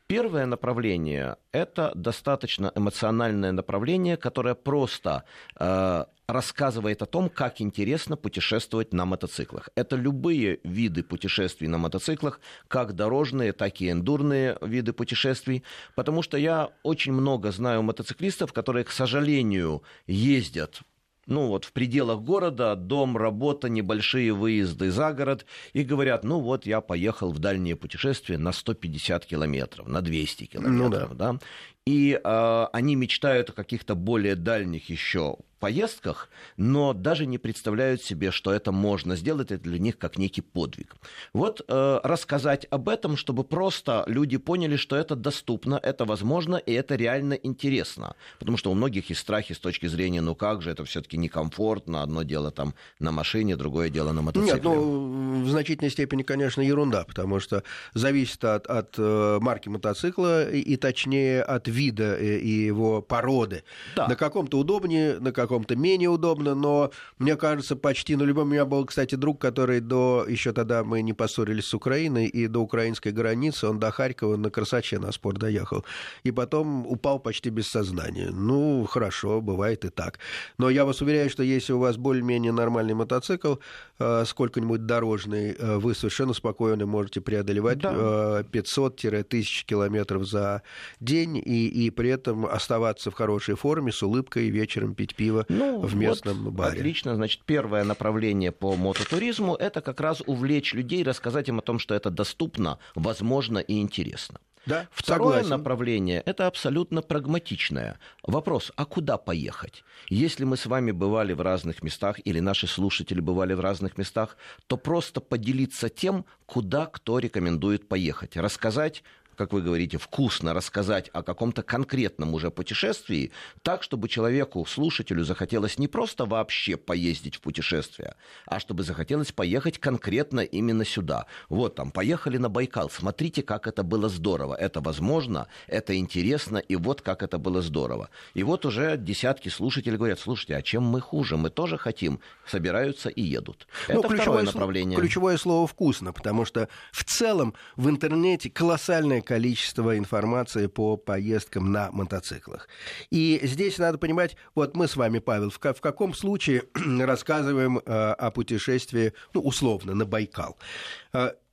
[0.06, 5.24] Первое направление– это достаточно эмоциональное направление, которое просто
[5.58, 9.68] э, рассказывает о том, как интересно путешествовать на мотоциклах.
[9.74, 15.64] Это любые виды путешествий на мотоциклах, как дорожные, так и эндурные виды путешествий,
[15.96, 20.82] потому что я очень много знаю мотоциклистов, которые, к сожалению, ездят
[21.26, 26.66] ну вот в пределах города, дом, работа, небольшие выезды за город, и говорят, ну вот
[26.66, 31.32] я поехал в дальнее путешествие на 150 километров, на 200 километров, ну, да.
[31.32, 31.38] да,
[31.86, 38.30] и э, они мечтают о каких-то более дальних еще поездках, но даже не представляют себе,
[38.30, 40.96] что это можно сделать, это для них как некий подвиг.
[41.32, 46.72] Вот э, рассказать об этом, чтобы просто люди поняли, что это доступно, это возможно и
[46.72, 48.14] это реально интересно.
[48.38, 52.02] Потому что у многих есть страхи с точки зрения, ну как же, это все-таки некомфортно,
[52.02, 54.54] одно дело там на машине, другое дело на мотоцикле.
[54.54, 57.62] Нет, ну в значительной степени, конечно, ерунда, потому что
[57.94, 63.64] зависит от, от э, марки мотоцикла и, и точнее от вида э, и его породы.
[63.94, 64.08] Да.
[64.08, 68.48] На каком-то удобнее, на каком каком-то менее удобно, но мне кажется, почти на любом...
[68.48, 70.24] У меня был, кстати, друг, который до...
[70.28, 74.50] Еще тогда мы не поссорились с Украиной, и до украинской границы он до Харькова на
[74.50, 75.84] Красаче на спорт доехал.
[76.24, 78.30] И потом упал почти без сознания.
[78.30, 80.18] Ну, хорошо, бывает и так.
[80.58, 83.56] Но я вас уверяю, что если у вас более-менее нормальный мотоцикл,
[83.98, 88.42] э, сколько-нибудь дорожный, э, вы совершенно спокойно можете преодолевать да.
[88.52, 90.62] 500-1000 э, километров за
[91.00, 95.46] день и, и при этом оставаться в хорошей форме, с улыбкой, вечером пить пиво пива
[95.48, 96.78] ну, в местном вот, баре.
[96.78, 97.14] Отлично.
[97.14, 101.94] Значит, первое направление по мототуризму– это как раз увлечь людей, рассказать им о том, что
[101.94, 104.40] это доступно, возможно и интересно.
[104.66, 105.50] Да, Второе согласен.
[105.50, 108.00] направление– это абсолютно прагматичное.
[108.24, 109.84] Вопрос, а куда поехать?
[110.08, 114.36] Если мы с вами бывали в разных местах, или наши слушатели бывали в разных местах,
[114.66, 118.36] то просто поделиться тем, куда кто рекомендует поехать.
[118.36, 119.04] Рассказать,
[119.36, 123.30] как вы говорите, вкусно рассказать о каком-то конкретном уже путешествии,
[123.62, 129.78] так, чтобы человеку, слушателю захотелось не просто вообще поездить в путешествие, а чтобы захотелось поехать
[129.78, 131.26] конкретно именно сюда.
[131.48, 134.54] Вот там, поехали на Байкал, смотрите, как это было здорово.
[134.54, 138.08] Это возможно, это интересно, и вот как это было здорово.
[138.34, 141.36] И вот уже десятки слушателей говорят, слушайте, а чем мы хуже?
[141.36, 142.20] Мы тоже хотим.
[142.46, 143.66] Собираются и едут.
[143.88, 144.98] Ну, это второе направление.
[144.98, 151.90] Ключевое слово «вкусно», потому что в целом в интернете колоссальное количество информации по поездкам на
[151.90, 152.68] мотоциклах.
[153.10, 157.82] И здесь надо понимать, вот мы с вами, Павел, в, в каком случае рассказываем э,
[157.82, 160.56] о путешествии, ну, условно, на Байкал.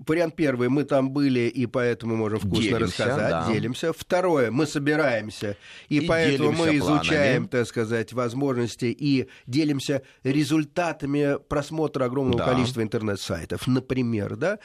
[0.08, 3.54] Вариант первый, мы там были, и поэтому можем вкусно делимся, рассказать, да.
[3.54, 3.94] делимся.
[3.94, 5.58] Второе, мы собираемся,
[5.90, 7.48] и, и поэтому мы изучаем, планами.
[7.48, 12.46] так сказать, возможности и делимся результатами просмотра огромного да.
[12.46, 14.60] количества интернет-сайтов, например, да.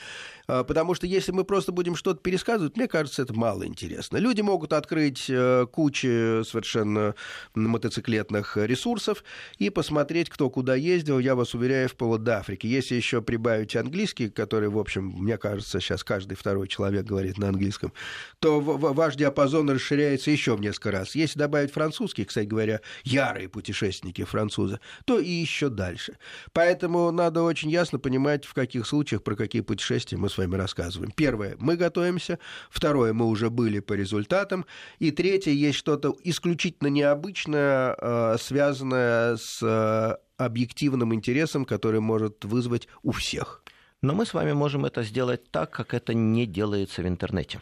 [0.49, 4.17] А, потому что если мы просто будем что-то пересказывать, мне кажется, это мало интересно.
[4.17, 7.15] Люди могут открыть э, кучу совершенно
[7.55, 9.23] мотоциклетных ресурсов
[9.59, 11.19] и посмотреть, кто куда ездил.
[11.19, 12.67] Я вас уверяю, вплоть до Африки.
[12.67, 17.51] Если еще прибавить английский, который, в общем, мне кажется, сейчас каждый второй человек говорит на
[17.51, 17.93] английском,
[18.39, 21.15] то ваш диапазон расширяется еще в несколько раз.
[21.15, 26.17] Если добавить французский, кстати говоря, ярые путешественники французы, то и еще дальше.
[26.55, 31.13] Поэтому надо очень ясно понимать, в каких случаях, про какие путешествия мы с вами рассказываем.
[31.15, 32.39] Первое, мы готовимся.
[32.71, 34.65] Второе, мы уже были по результатам.
[34.99, 42.89] И третье, есть что-то исключительно необычное, э, связанное с э, объективным интересом, который может вызвать
[43.03, 43.63] у всех.
[44.01, 47.61] Но мы с вами можем это сделать так, как это не делается в интернете.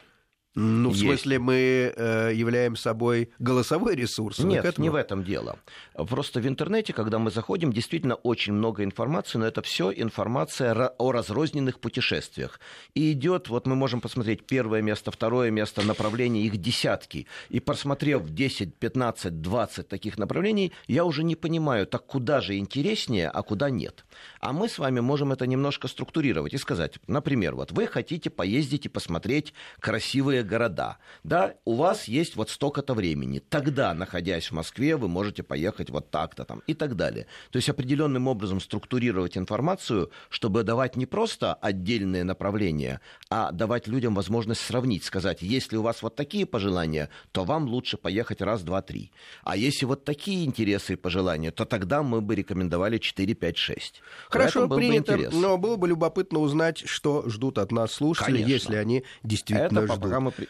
[0.58, 4.38] Ну, в смысле, мы э, являем собой голосовой ресурс?
[4.38, 5.58] Нет, не в этом дело.
[5.94, 11.12] Просто в интернете, когда мы заходим, действительно очень много информации, но это все информация о
[11.12, 12.58] разрозненных путешествиях.
[12.94, 17.26] И идет, вот мы можем посмотреть первое место, второе место, направление, их десятки.
[17.50, 23.28] И просмотрев 10, 15, 20 таких направлений, я уже не понимаю, так куда же интереснее,
[23.28, 24.06] а куда нет.
[24.40, 28.86] А мы с вами можем это немножко структурировать и сказать, например, вот вы хотите поездить
[28.86, 30.98] и посмотреть красивые города.
[31.24, 33.38] Да, у вас есть вот столько-то времени.
[33.38, 37.26] Тогда, находясь в Москве, вы можете поехать вот так-то там и так далее.
[37.50, 44.14] То есть определенным образом структурировать информацию, чтобы давать не просто отдельные направления, а давать людям
[44.14, 48.82] возможность сравнить, сказать, если у вас вот такие пожелания, то вам лучше поехать раз, два,
[48.82, 49.10] три.
[49.44, 54.02] А если вот такие интересы и пожелания, то тогда мы бы рекомендовали 4, 5, 6.
[54.30, 58.52] Хорошо, принято, но было бы любопытно узнать, что ждут от нас слушатели, Конечно.
[58.52, 59.98] если они действительно Это ждут.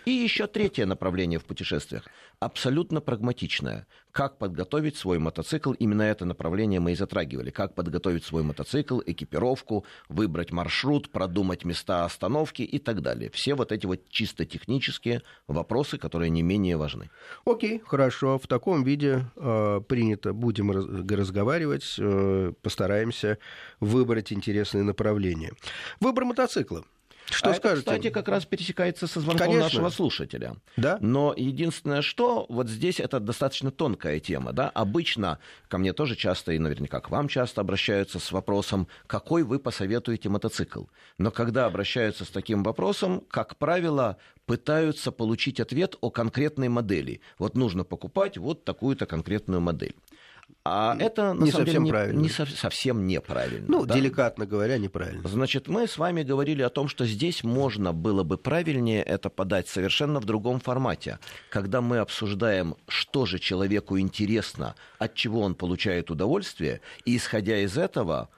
[0.05, 2.05] И еще третье направление в путешествиях,
[2.41, 3.87] абсолютно прагматичное.
[4.13, 7.51] Как подготовить свой мотоцикл, именно это направление мы и затрагивали.
[7.51, 13.31] Как подготовить свой мотоцикл, экипировку, выбрать маршрут, продумать места остановки и так далее.
[13.31, 17.11] Все вот эти вот чисто технические вопросы, которые не менее важны.
[17.45, 18.39] Окей, хорошо.
[18.39, 20.33] В таком виде э, принято.
[20.33, 23.39] Будем разговаривать, э, постараемся
[23.81, 25.53] выбрать интересные направления.
[26.01, 26.85] Выбор мотоцикла.
[27.31, 27.83] Что а скажете?
[27.83, 29.65] Это, кстати, как раз пересекается со звонком Конечно.
[29.65, 30.57] нашего слушателя.
[30.77, 30.99] Да?
[31.01, 34.53] Но единственное, что вот здесь это достаточно тонкая тема.
[34.53, 34.71] Да?
[34.71, 39.59] Обычно ко мне тоже часто, и наверняка к вам часто обращаются с вопросом, какой вы
[39.59, 40.85] посоветуете мотоцикл.
[41.19, 47.21] Но когда обращаются с таким вопросом, как правило, пытаются получить ответ о конкретной модели.
[47.39, 49.97] Вот нужно покупать вот такую-то конкретную модель.
[50.69, 52.19] А это на не самом совсем деле, правильно.
[52.19, 53.67] Не, не совсем неправильно.
[53.69, 53.95] Ну, да?
[53.95, 55.27] деликатно говоря, неправильно.
[55.29, 59.69] Значит, мы с вами говорили о том, что здесь можно было бы правильнее это подать
[59.69, 66.11] совершенно в другом формате, когда мы обсуждаем, что же человеку интересно, от чего он получает
[66.11, 68.29] удовольствие, и исходя из этого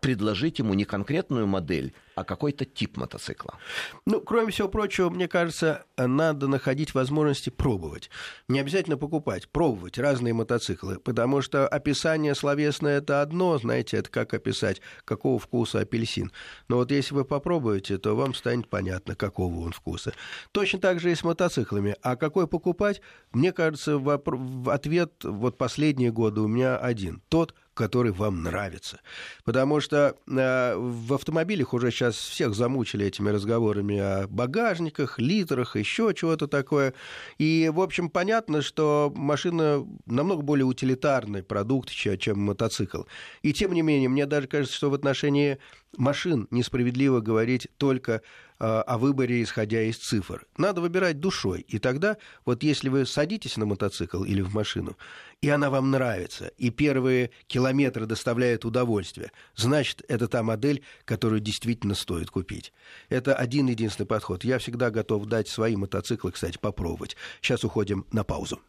[0.00, 3.58] предложить ему не конкретную модель, а какой-то тип мотоцикла.
[4.06, 8.10] Ну, кроме всего прочего, мне кажется, надо находить возможности пробовать.
[8.48, 14.34] Не обязательно покупать, пробовать разные мотоциклы, потому что описание словесное– это одно, знаете, это как
[14.34, 16.32] описать, какого вкуса апельсин.
[16.68, 20.12] Но вот если вы попробуете, то вам станет понятно, какого он вкуса.
[20.52, 21.96] Точно так же и с мотоциклами.
[22.02, 23.00] А какой покупать?
[23.32, 24.00] Мне кажется,
[24.66, 27.22] ответ вот последние годы у меня один.
[27.28, 29.00] Тот, который вам нравится.
[29.44, 36.12] Потому что э, в автомобилях уже сейчас всех замучили этими разговорами о багажниках, литрах, еще
[36.14, 36.94] чего-то такое.
[37.38, 43.02] И, в общем, понятно, что машина намного более утилитарный продукт, чем мотоцикл.
[43.42, 45.58] И, тем не менее, мне даже кажется, что в отношении
[45.96, 48.22] машин несправедливо говорить только
[48.58, 50.46] о выборе, исходя из цифр.
[50.56, 51.62] Надо выбирать душой.
[51.68, 54.96] И тогда, вот если вы садитесь на мотоцикл или в машину,
[55.42, 61.94] и она вам нравится, и первые километры доставляют удовольствие, значит, это та модель, которую действительно
[61.94, 62.72] стоит купить.
[63.08, 64.44] Это один единственный подход.
[64.44, 67.16] Я всегда готов дать свои мотоциклы, кстати, попробовать.
[67.42, 68.60] Сейчас уходим на паузу.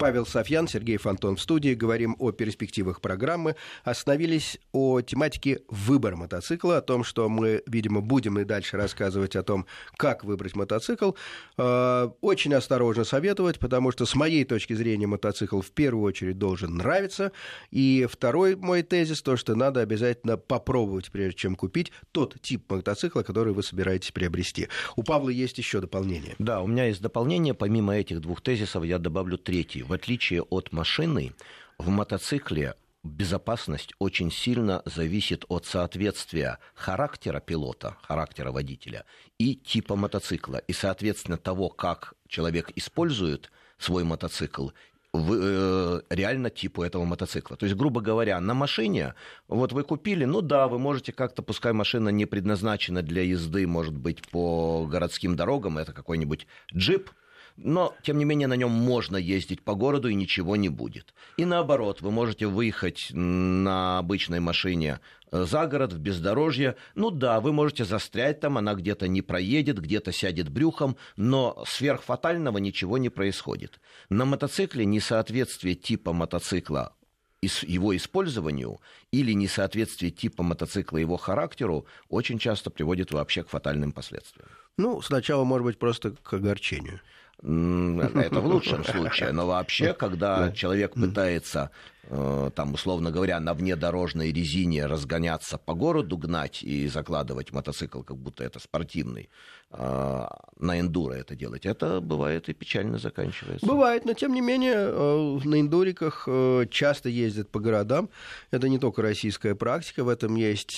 [0.00, 1.74] Павел Софьян, Сергей Фонтон в студии.
[1.74, 3.54] Говорим о перспективах программы.
[3.84, 9.42] Остановились о тематике выбора мотоцикла, о том, что мы, видимо, будем и дальше рассказывать о
[9.42, 9.66] том,
[9.98, 11.12] как выбрать мотоцикл.
[11.58, 16.76] А, очень осторожно советовать, потому что с моей точки зрения мотоцикл в первую очередь должен
[16.76, 17.32] нравиться.
[17.70, 23.22] И второй мой тезис, то, что надо обязательно попробовать, прежде чем купить тот тип мотоцикла,
[23.22, 24.68] который вы собираетесь приобрести.
[24.96, 26.36] У Павла есть еще дополнение.
[26.38, 27.52] Да, у меня есть дополнение.
[27.52, 31.34] Помимо этих двух тезисов я добавлю третий в отличие от машины,
[31.76, 39.04] в мотоцикле безопасность очень сильно зависит от соответствия характера пилота, характера водителя
[39.38, 40.58] и типа мотоцикла.
[40.68, 44.68] И, соответственно, того, как человек использует свой мотоцикл,
[45.12, 47.56] в, э, реально типу этого мотоцикла.
[47.56, 49.14] То есть, грубо говоря, на машине,
[49.48, 53.96] вот вы купили, ну да, вы можете как-то, пускай машина не предназначена для езды, может
[53.98, 57.10] быть, по городским дорогам, это какой-нибудь джип,
[57.56, 61.14] но, тем не менее, на нем можно ездить по городу и ничего не будет.
[61.36, 66.76] И наоборот, вы можете выехать на обычной машине э, за город, в бездорожье.
[66.94, 72.58] Ну да, вы можете застрять там, она где-то не проедет, где-то сядет брюхом, но сверхфатального
[72.58, 73.80] ничего не происходит.
[74.08, 76.94] На мотоцикле несоответствие типа мотоцикла
[77.42, 78.80] его использованию
[79.12, 84.48] или несоответствие типа мотоцикла его характеру очень часто приводит вообще к фатальным последствиям.
[84.76, 87.00] Ну, сначала, может быть, просто к огорчению.
[87.42, 89.32] Это в лучшем случае.
[89.32, 91.70] Но вообще, когда человек пытается
[92.08, 98.42] там, условно говоря, на внедорожной резине разгоняться по городу, гнать и закладывать мотоцикл, как будто
[98.42, 99.28] это спортивный,
[99.70, 100.26] э,
[100.58, 103.66] на эндуро это делать, это бывает и печально заканчивается.
[103.66, 106.26] Бывает, но тем не менее э, на эндуриках
[106.70, 108.08] часто ездят по городам.
[108.50, 110.76] Это не только российская практика, в этом есть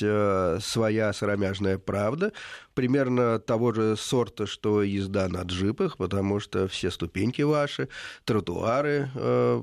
[0.61, 2.33] своя сыромяжная правда.
[2.75, 7.89] Примерно того же сорта, что езда на джипах, потому что все ступеньки ваши,
[8.25, 9.11] тротуары,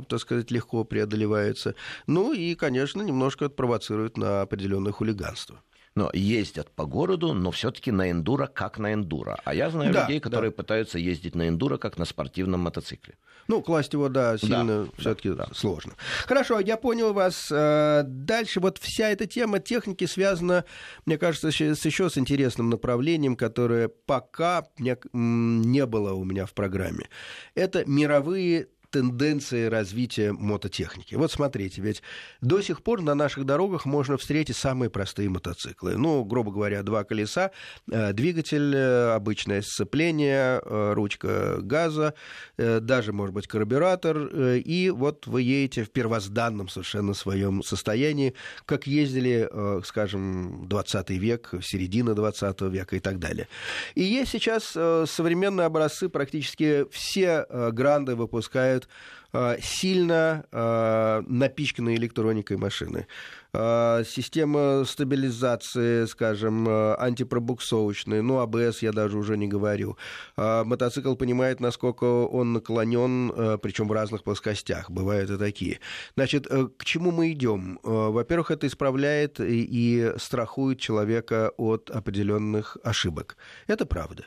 [0.07, 1.75] так сказать, легко преодолеваются нравится.
[2.07, 5.61] Ну и, конечно, немножко провоцирует на определенное хулиганство
[5.95, 9.37] но ездят по городу, но все-таки на эндуро как на эндуро.
[9.43, 10.55] А я знаю да, людей, которые да.
[10.55, 13.15] пытаются ездить на эндуро как на спортивном мотоцикле.
[13.47, 15.95] Ну, класть его, да, сильно да, все-таки да, сложно.
[16.25, 17.49] Хорошо, я понял вас.
[17.51, 20.63] Э, дальше вот вся эта тема техники связана,
[21.05, 27.09] мне кажется, с еще с интересным направлением, которое пока не было у меня в программе.
[27.55, 31.15] Это мировые тенденции развития мототехники.
[31.15, 32.01] Вот смотрите, ведь
[32.41, 35.95] до сих пор на наших дорогах можно встретить самые простые мотоциклы.
[35.95, 37.51] Ну, грубо говоря, два колеса,
[37.91, 42.13] э, двигатель, э, обычное сцепление, э, ручка газа,
[42.57, 48.33] даже, может быть, карбюратор, и вот вы едете в первозданном совершенно своем состоянии,
[48.65, 49.49] как ездили,
[49.85, 53.47] скажем, 20 век, середина 20 века и так далее.
[53.95, 58.87] И есть сейчас современные образцы, практически все гранды выпускают бывают
[59.31, 63.05] а, сильно а, напичканные электроникой машины.
[63.53, 69.97] А, система стабилизации, скажем, антипробуксовочная, ну, АБС я даже уже не говорю.
[70.37, 75.79] Мотоцикл понимает, насколько он наклонен, причем в разных плоскостях, бывают и такие.
[76.15, 77.79] Значит, э, к чему мы идем?
[77.83, 83.37] Во-первых, это исправляет и страхует человека от определенных ошибок.
[83.67, 84.25] Это правда.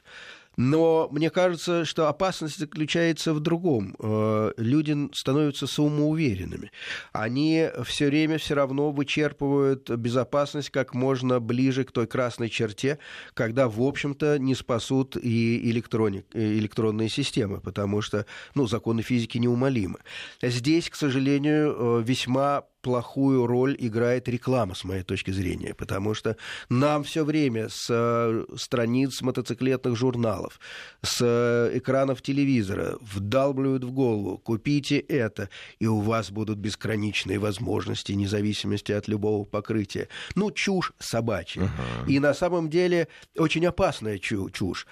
[0.57, 3.97] Но мне кажется, что опасность заключается в другом.
[3.99, 6.71] Э, люди становятся самоуверенными.
[7.13, 12.99] Они все время все равно вычерпывают безопасность как можно ближе к той красной черте,
[13.35, 20.01] когда, в общем-то, не спасут и электроник, электронные системы, потому что ну, законы физики неумолимы.
[20.43, 26.37] Здесь, к сожалению, э, весьма плохую роль играет реклама, с моей точки зрения, потому что
[26.69, 30.61] нам все время с э, страниц мотоциклетных журналов,
[31.03, 38.13] с э, экранов телевизора вдалбливают в голову, купите это, и у вас будут безграничные возможности,
[38.13, 40.09] независимости от любого покрытия.
[40.35, 41.63] Ну, чушь собачья.
[41.63, 42.09] Uh-huh.
[42.09, 44.87] И на самом деле очень опасная чушь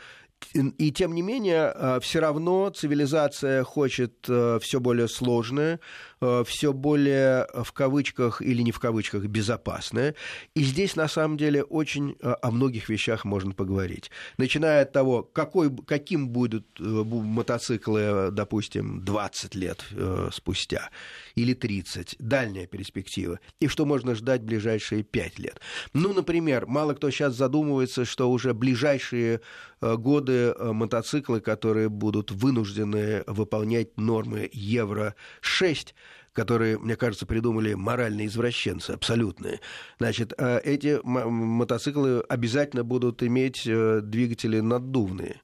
[0.54, 5.80] и тем не менее, э, все равно цивилизация хочет э, все более сложное,
[6.20, 10.14] э, все более в кавычках или не в кавычках безопасное.
[10.54, 14.10] И здесь на самом деле очень о многих вещах можно поговорить.
[14.38, 19.84] Начиная от того, какой, каким будут мотоциклы, допустим, 20 лет
[20.32, 20.90] спустя
[21.34, 25.60] или 30, дальняя перспектива, и что можно ждать ближайшие 5 лет.
[25.92, 29.40] Ну, например, мало кто сейчас задумывается, что уже ближайшие
[29.80, 35.94] годы Э, мотоциклы, которые будут вынуждены выполнять нормы Евро-6,
[36.32, 39.60] которые, мне кажется, придумали моральные извращенцы, абсолютные.
[39.98, 45.40] Значит, э, эти мотоциклы обязательно будут иметь э, двигатели наддувные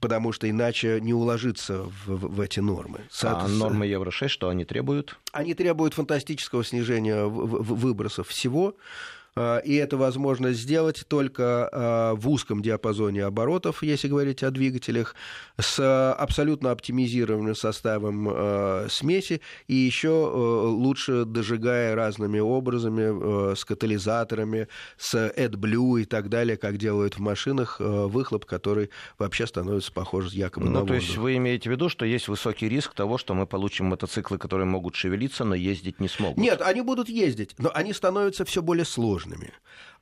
[0.00, 3.02] потому что иначе не уложиться в, в эти нормы.
[3.22, 5.16] А нормы Евро-6, что они требуют?
[5.30, 8.74] Они требуют фантастического снижения выбросов всего,
[9.34, 15.14] и это возможно сделать только а, в узком диапазоне оборотов, если говорить о двигателях,
[15.58, 24.68] с абсолютно оптимизированным составом а, смеси и еще лучше дожигая разными образами, с катализаторами,
[24.98, 30.66] с AdBlue и так далее, как делают в машинах, выхлоп, который вообще становится похож якобы
[30.66, 30.96] ну, на воздух.
[30.96, 34.36] то есть вы имеете в виду, что есть высокий риск того, что мы получим мотоциклы,
[34.36, 36.36] которые могут шевелиться, но ездить не смогут?
[36.36, 39.52] Нет, они будут ездить, но они становятся все более сложными сложными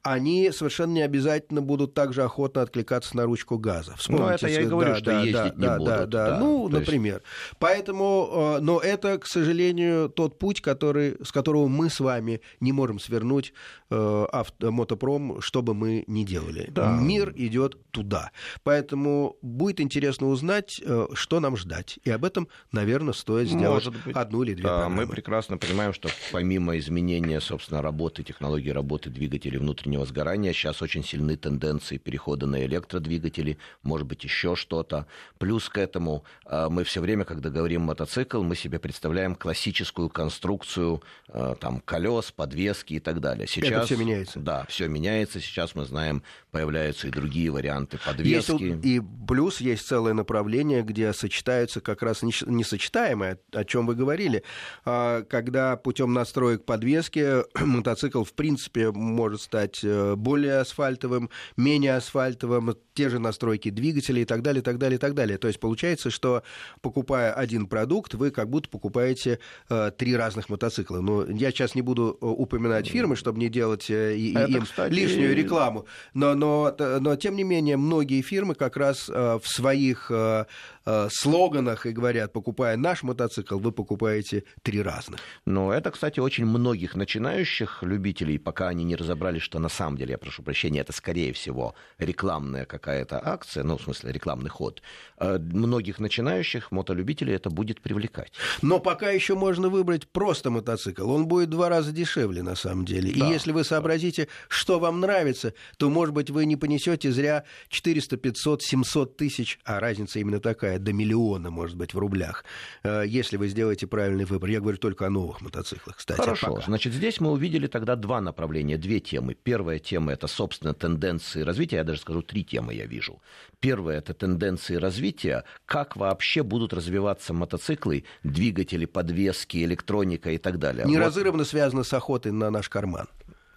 [0.02, 3.94] они совершенно не обязательно будут также охотно откликаться на ручку газа.
[3.96, 5.88] Вспомните, ну, это я и говорю, да, что да, ездить да, не да, будут.
[5.88, 6.38] Да, да, да.
[6.38, 7.14] Ну, То например.
[7.14, 7.56] Есть...
[7.58, 12.72] Поэтому, э, но это, к сожалению, тот путь, который, с которого мы с вами не
[12.72, 13.52] можем свернуть
[13.90, 16.66] э, авто, мотопром, что бы мы ни делали.
[16.70, 16.96] Да.
[16.96, 18.30] Мир идет туда.
[18.62, 21.98] Поэтому будет интересно узнать, э, что нам ждать.
[22.04, 24.16] И об этом, наверное, стоит сделать быть.
[24.16, 25.04] одну или две да, программы.
[25.04, 30.52] Мы прекрасно понимаем, что помимо изменения, собственно, работы, технологии работы двигателей внутреннего внутреннего сгорания.
[30.52, 35.06] Сейчас очень сильны тенденции перехода на электродвигатели, может быть, еще что-то.
[35.38, 41.02] Плюс к этому э, мы все время, когда говорим мотоцикл, мы себе представляем классическую конструкцию
[41.28, 43.46] э, там, колес, подвески и так далее.
[43.46, 44.40] Сейчас, Это все меняется.
[44.40, 45.40] Да, все меняется.
[45.40, 48.62] Сейчас мы знаем, появляются и другие варианты подвески.
[48.62, 54.42] Есть, и плюс есть целое направление, где сочетаются как раз несочетаемое, о чем вы говорили,
[54.84, 62.76] а, когда путем настроек подвески мотоцикл в принципе может стать Э, более асфальтовым, менее асфальтовым,
[62.94, 65.38] те же настройки двигателя и так далее, так далее, так далее.
[65.38, 66.42] То есть получается, что
[66.80, 71.00] покупая один продукт, вы как будто покупаете э, три разных мотоцикла.
[71.00, 74.92] Но я сейчас не буду э, упоминать фирмы, чтобы не делать э, Это, им кстати...
[74.92, 75.86] лишнюю рекламу.
[76.14, 80.44] Но, но, но тем не менее, многие фирмы как раз э, в своих э,
[80.90, 85.20] э, слоганах и говорят, покупая наш мотоцикл, вы покупаете три разных.
[85.46, 90.12] Но это, кстати, очень многих начинающих любителей, пока они не разобрались, что на самом деле,
[90.12, 94.82] я прошу прощения, это скорее всего рекламная какая-то акция, ну, в смысле, рекламный ход,
[95.18, 98.32] э, многих начинающих мотолюбителей это будет привлекать.
[98.62, 101.10] Но пока еще можно выбрать просто мотоцикл.
[101.10, 103.12] Он будет два раза дешевле, на самом деле.
[103.12, 103.28] Да.
[103.28, 108.16] И если вы сообразите, что вам нравится, то, может быть, вы не понесете зря 400,
[108.16, 112.44] 500, 700 тысяч, а разница именно такая, до миллиона, может быть, в рублях,
[112.82, 114.50] э, если вы сделаете правильный выбор.
[114.50, 116.20] Я говорю только о новых мотоциклах, кстати.
[116.20, 116.66] Хорошо, пока.
[116.66, 119.34] значит, здесь мы увидели тогда два направления, две темы.
[119.34, 121.76] Первая тема– это, собственно, тенденции развития.
[121.76, 123.20] Я даже скажу, три темы я вижу.
[123.60, 125.44] Первая– это тенденции развития.
[125.66, 130.86] Как вообще будут развиваться мотоциклы, двигатели, подвески, электроника и так далее.
[130.86, 131.48] Неразрывно вот.
[131.48, 133.08] связано с охотой на наш карман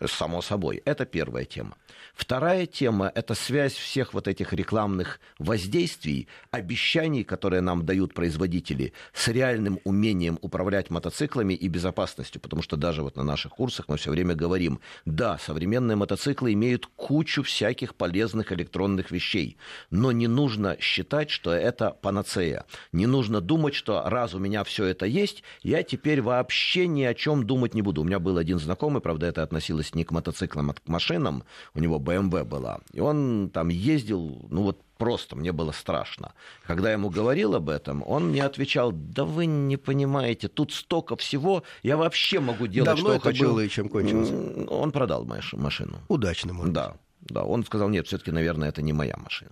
[0.08, 0.82] само собой.
[0.86, 1.76] Это первая тема.
[2.14, 9.28] Вторая тема– это связь всех вот этих рекламных воздействий, обещаний, которые нам дают производители, с
[9.30, 12.40] реальным умением управлять мотоциклами и безопасностью.
[12.40, 16.86] Потому что даже вот на наших курсах мы все время говорим, да, современные мотоциклы имеют
[16.96, 19.58] кучу всяких полезных электронных вещей,
[19.90, 22.66] но не нужно считать, что это панацея.
[22.92, 27.14] Не нужно думать, что раз у меня все это есть, я теперь вообще ни о
[27.14, 28.02] чем думать не буду.
[28.02, 31.80] У меня был один знакомый, правда, это относилось не к мотоциклам, а к машинам, у
[31.80, 36.34] него BMW была, и он там ездил, ну вот просто, мне было страшно.
[36.66, 41.16] Когда я ему говорил об этом, он мне отвечал, да вы не понимаете, тут столько
[41.16, 43.46] всего, я вообще могу делать, Давно что это хочу.
[43.46, 44.30] было и чем кончилось?
[44.70, 46.00] Он продал машину.
[46.08, 46.96] Удачно, может Да.
[47.30, 49.52] Да, он сказал, нет, все-таки, наверное, это не моя машина.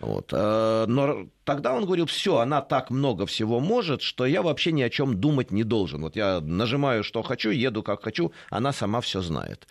[0.00, 0.32] Вот.
[0.32, 4.82] Э, но тогда он говорил, все, она так много всего может, что я вообще ни
[4.82, 6.02] о чем думать не должен.
[6.02, 9.66] Вот я нажимаю, что хочу, еду как хочу, она сама все знает.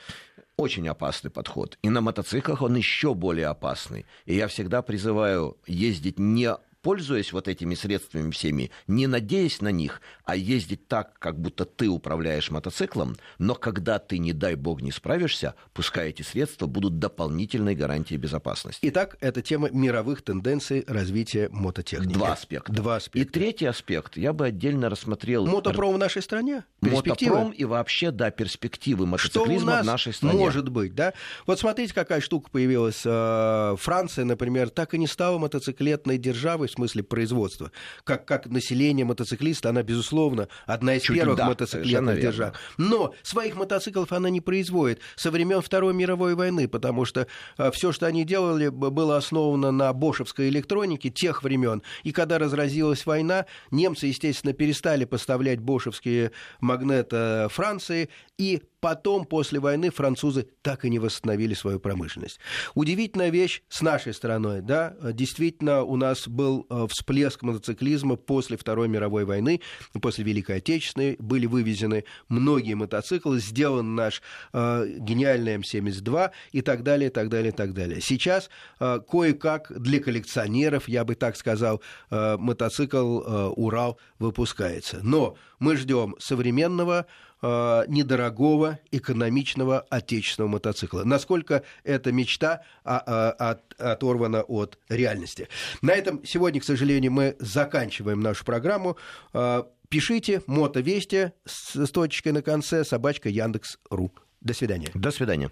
[0.58, 1.78] Очень опасный подход.
[1.84, 4.06] И на мотоциклах он еще более опасный.
[4.26, 10.00] И я всегда призываю ездить не пользуясь вот этими средствами всеми, не надеясь на них,
[10.24, 14.94] а ездить так, как будто ты управляешь мотоциклом, но когда ты, не дай бог, не
[14.94, 18.80] справишься, пускай эти средства будут дополнительной гарантией безопасности.
[18.88, 22.14] Итак, это тема мировых тенденций развития мототехники.
[22.14, 22.72] Два аспекта.
[22.72, 23.20] Два аспекта.
[23.20, 25.46] И третий аспект я бы отдельно рассмотрел...
[25.46, 26.64] Мотопром в нашей стране?
[26.92, 30.38] Мотопром и вообще, да, перспективы мотоциклизма в нашей стране.
[30.38, 31.14] может быть, да?
[31.46, 33.02] Вот смотрите, какая штука появилась.
[33.06, 37.72] Э, Франция, например, так и не стала мотоциклетной державой в смысле производства.
[38.04, 42.58] Как, как население мотоциклиста, она, безусловно, одна из Чуть первых да, мотоциклетных держав.
[42.78, 47.28] Но своих мотоциклов она не производит со времен Второй мировой войны, потому что
[47.58, 51.82] э, все, что они делали, было основано на бошевской электронике тех времен.
[52.04, 56.32] И когда разразилась война, немцы, естественно, перестали поставлять бошевские
[56.78, 62.40] магнеты Франции, и потом, после войны, французы так и не восстановили свою промышленность.
[62.76, 68.88] Удивительная вещь с нашей стороной, да, действительно, у нас был э, всплеск мотоциклизма после Второй
[68.88, 69.62] мировой войны,
[70.02, 74.22] после Великой Отечественной, были вывезены многие мотоциклы, сделан наш
[74.54, 78.02] э, гениальный М-72 и так далее, и так далее, и так далее.
[78.02, 81.82] Сейчас э, кое-как для коллекционеров, я бы так сказал,
[82.12, 85.00] э, мотоцикл э, «Урал» выпускается.
[85.02, 87.08] Но мы ждем современного
[87.40, 91.04] Э, недорогого, экономичного отечественного мотоцикла.
[91.04, 95.48] Насколько эта мечта а, а, от, оторвана от реальности.
[95.84, 98.98] На этом сегодня, к сожалению, мы заканчиваем нашу программу.
[99.36, 104.12] Э, пишите мотовести с, с точкой на конце собачка Яндекс.ру.
[104.42, 104.90] До свидания.
[104.96, 105.52] До свидания.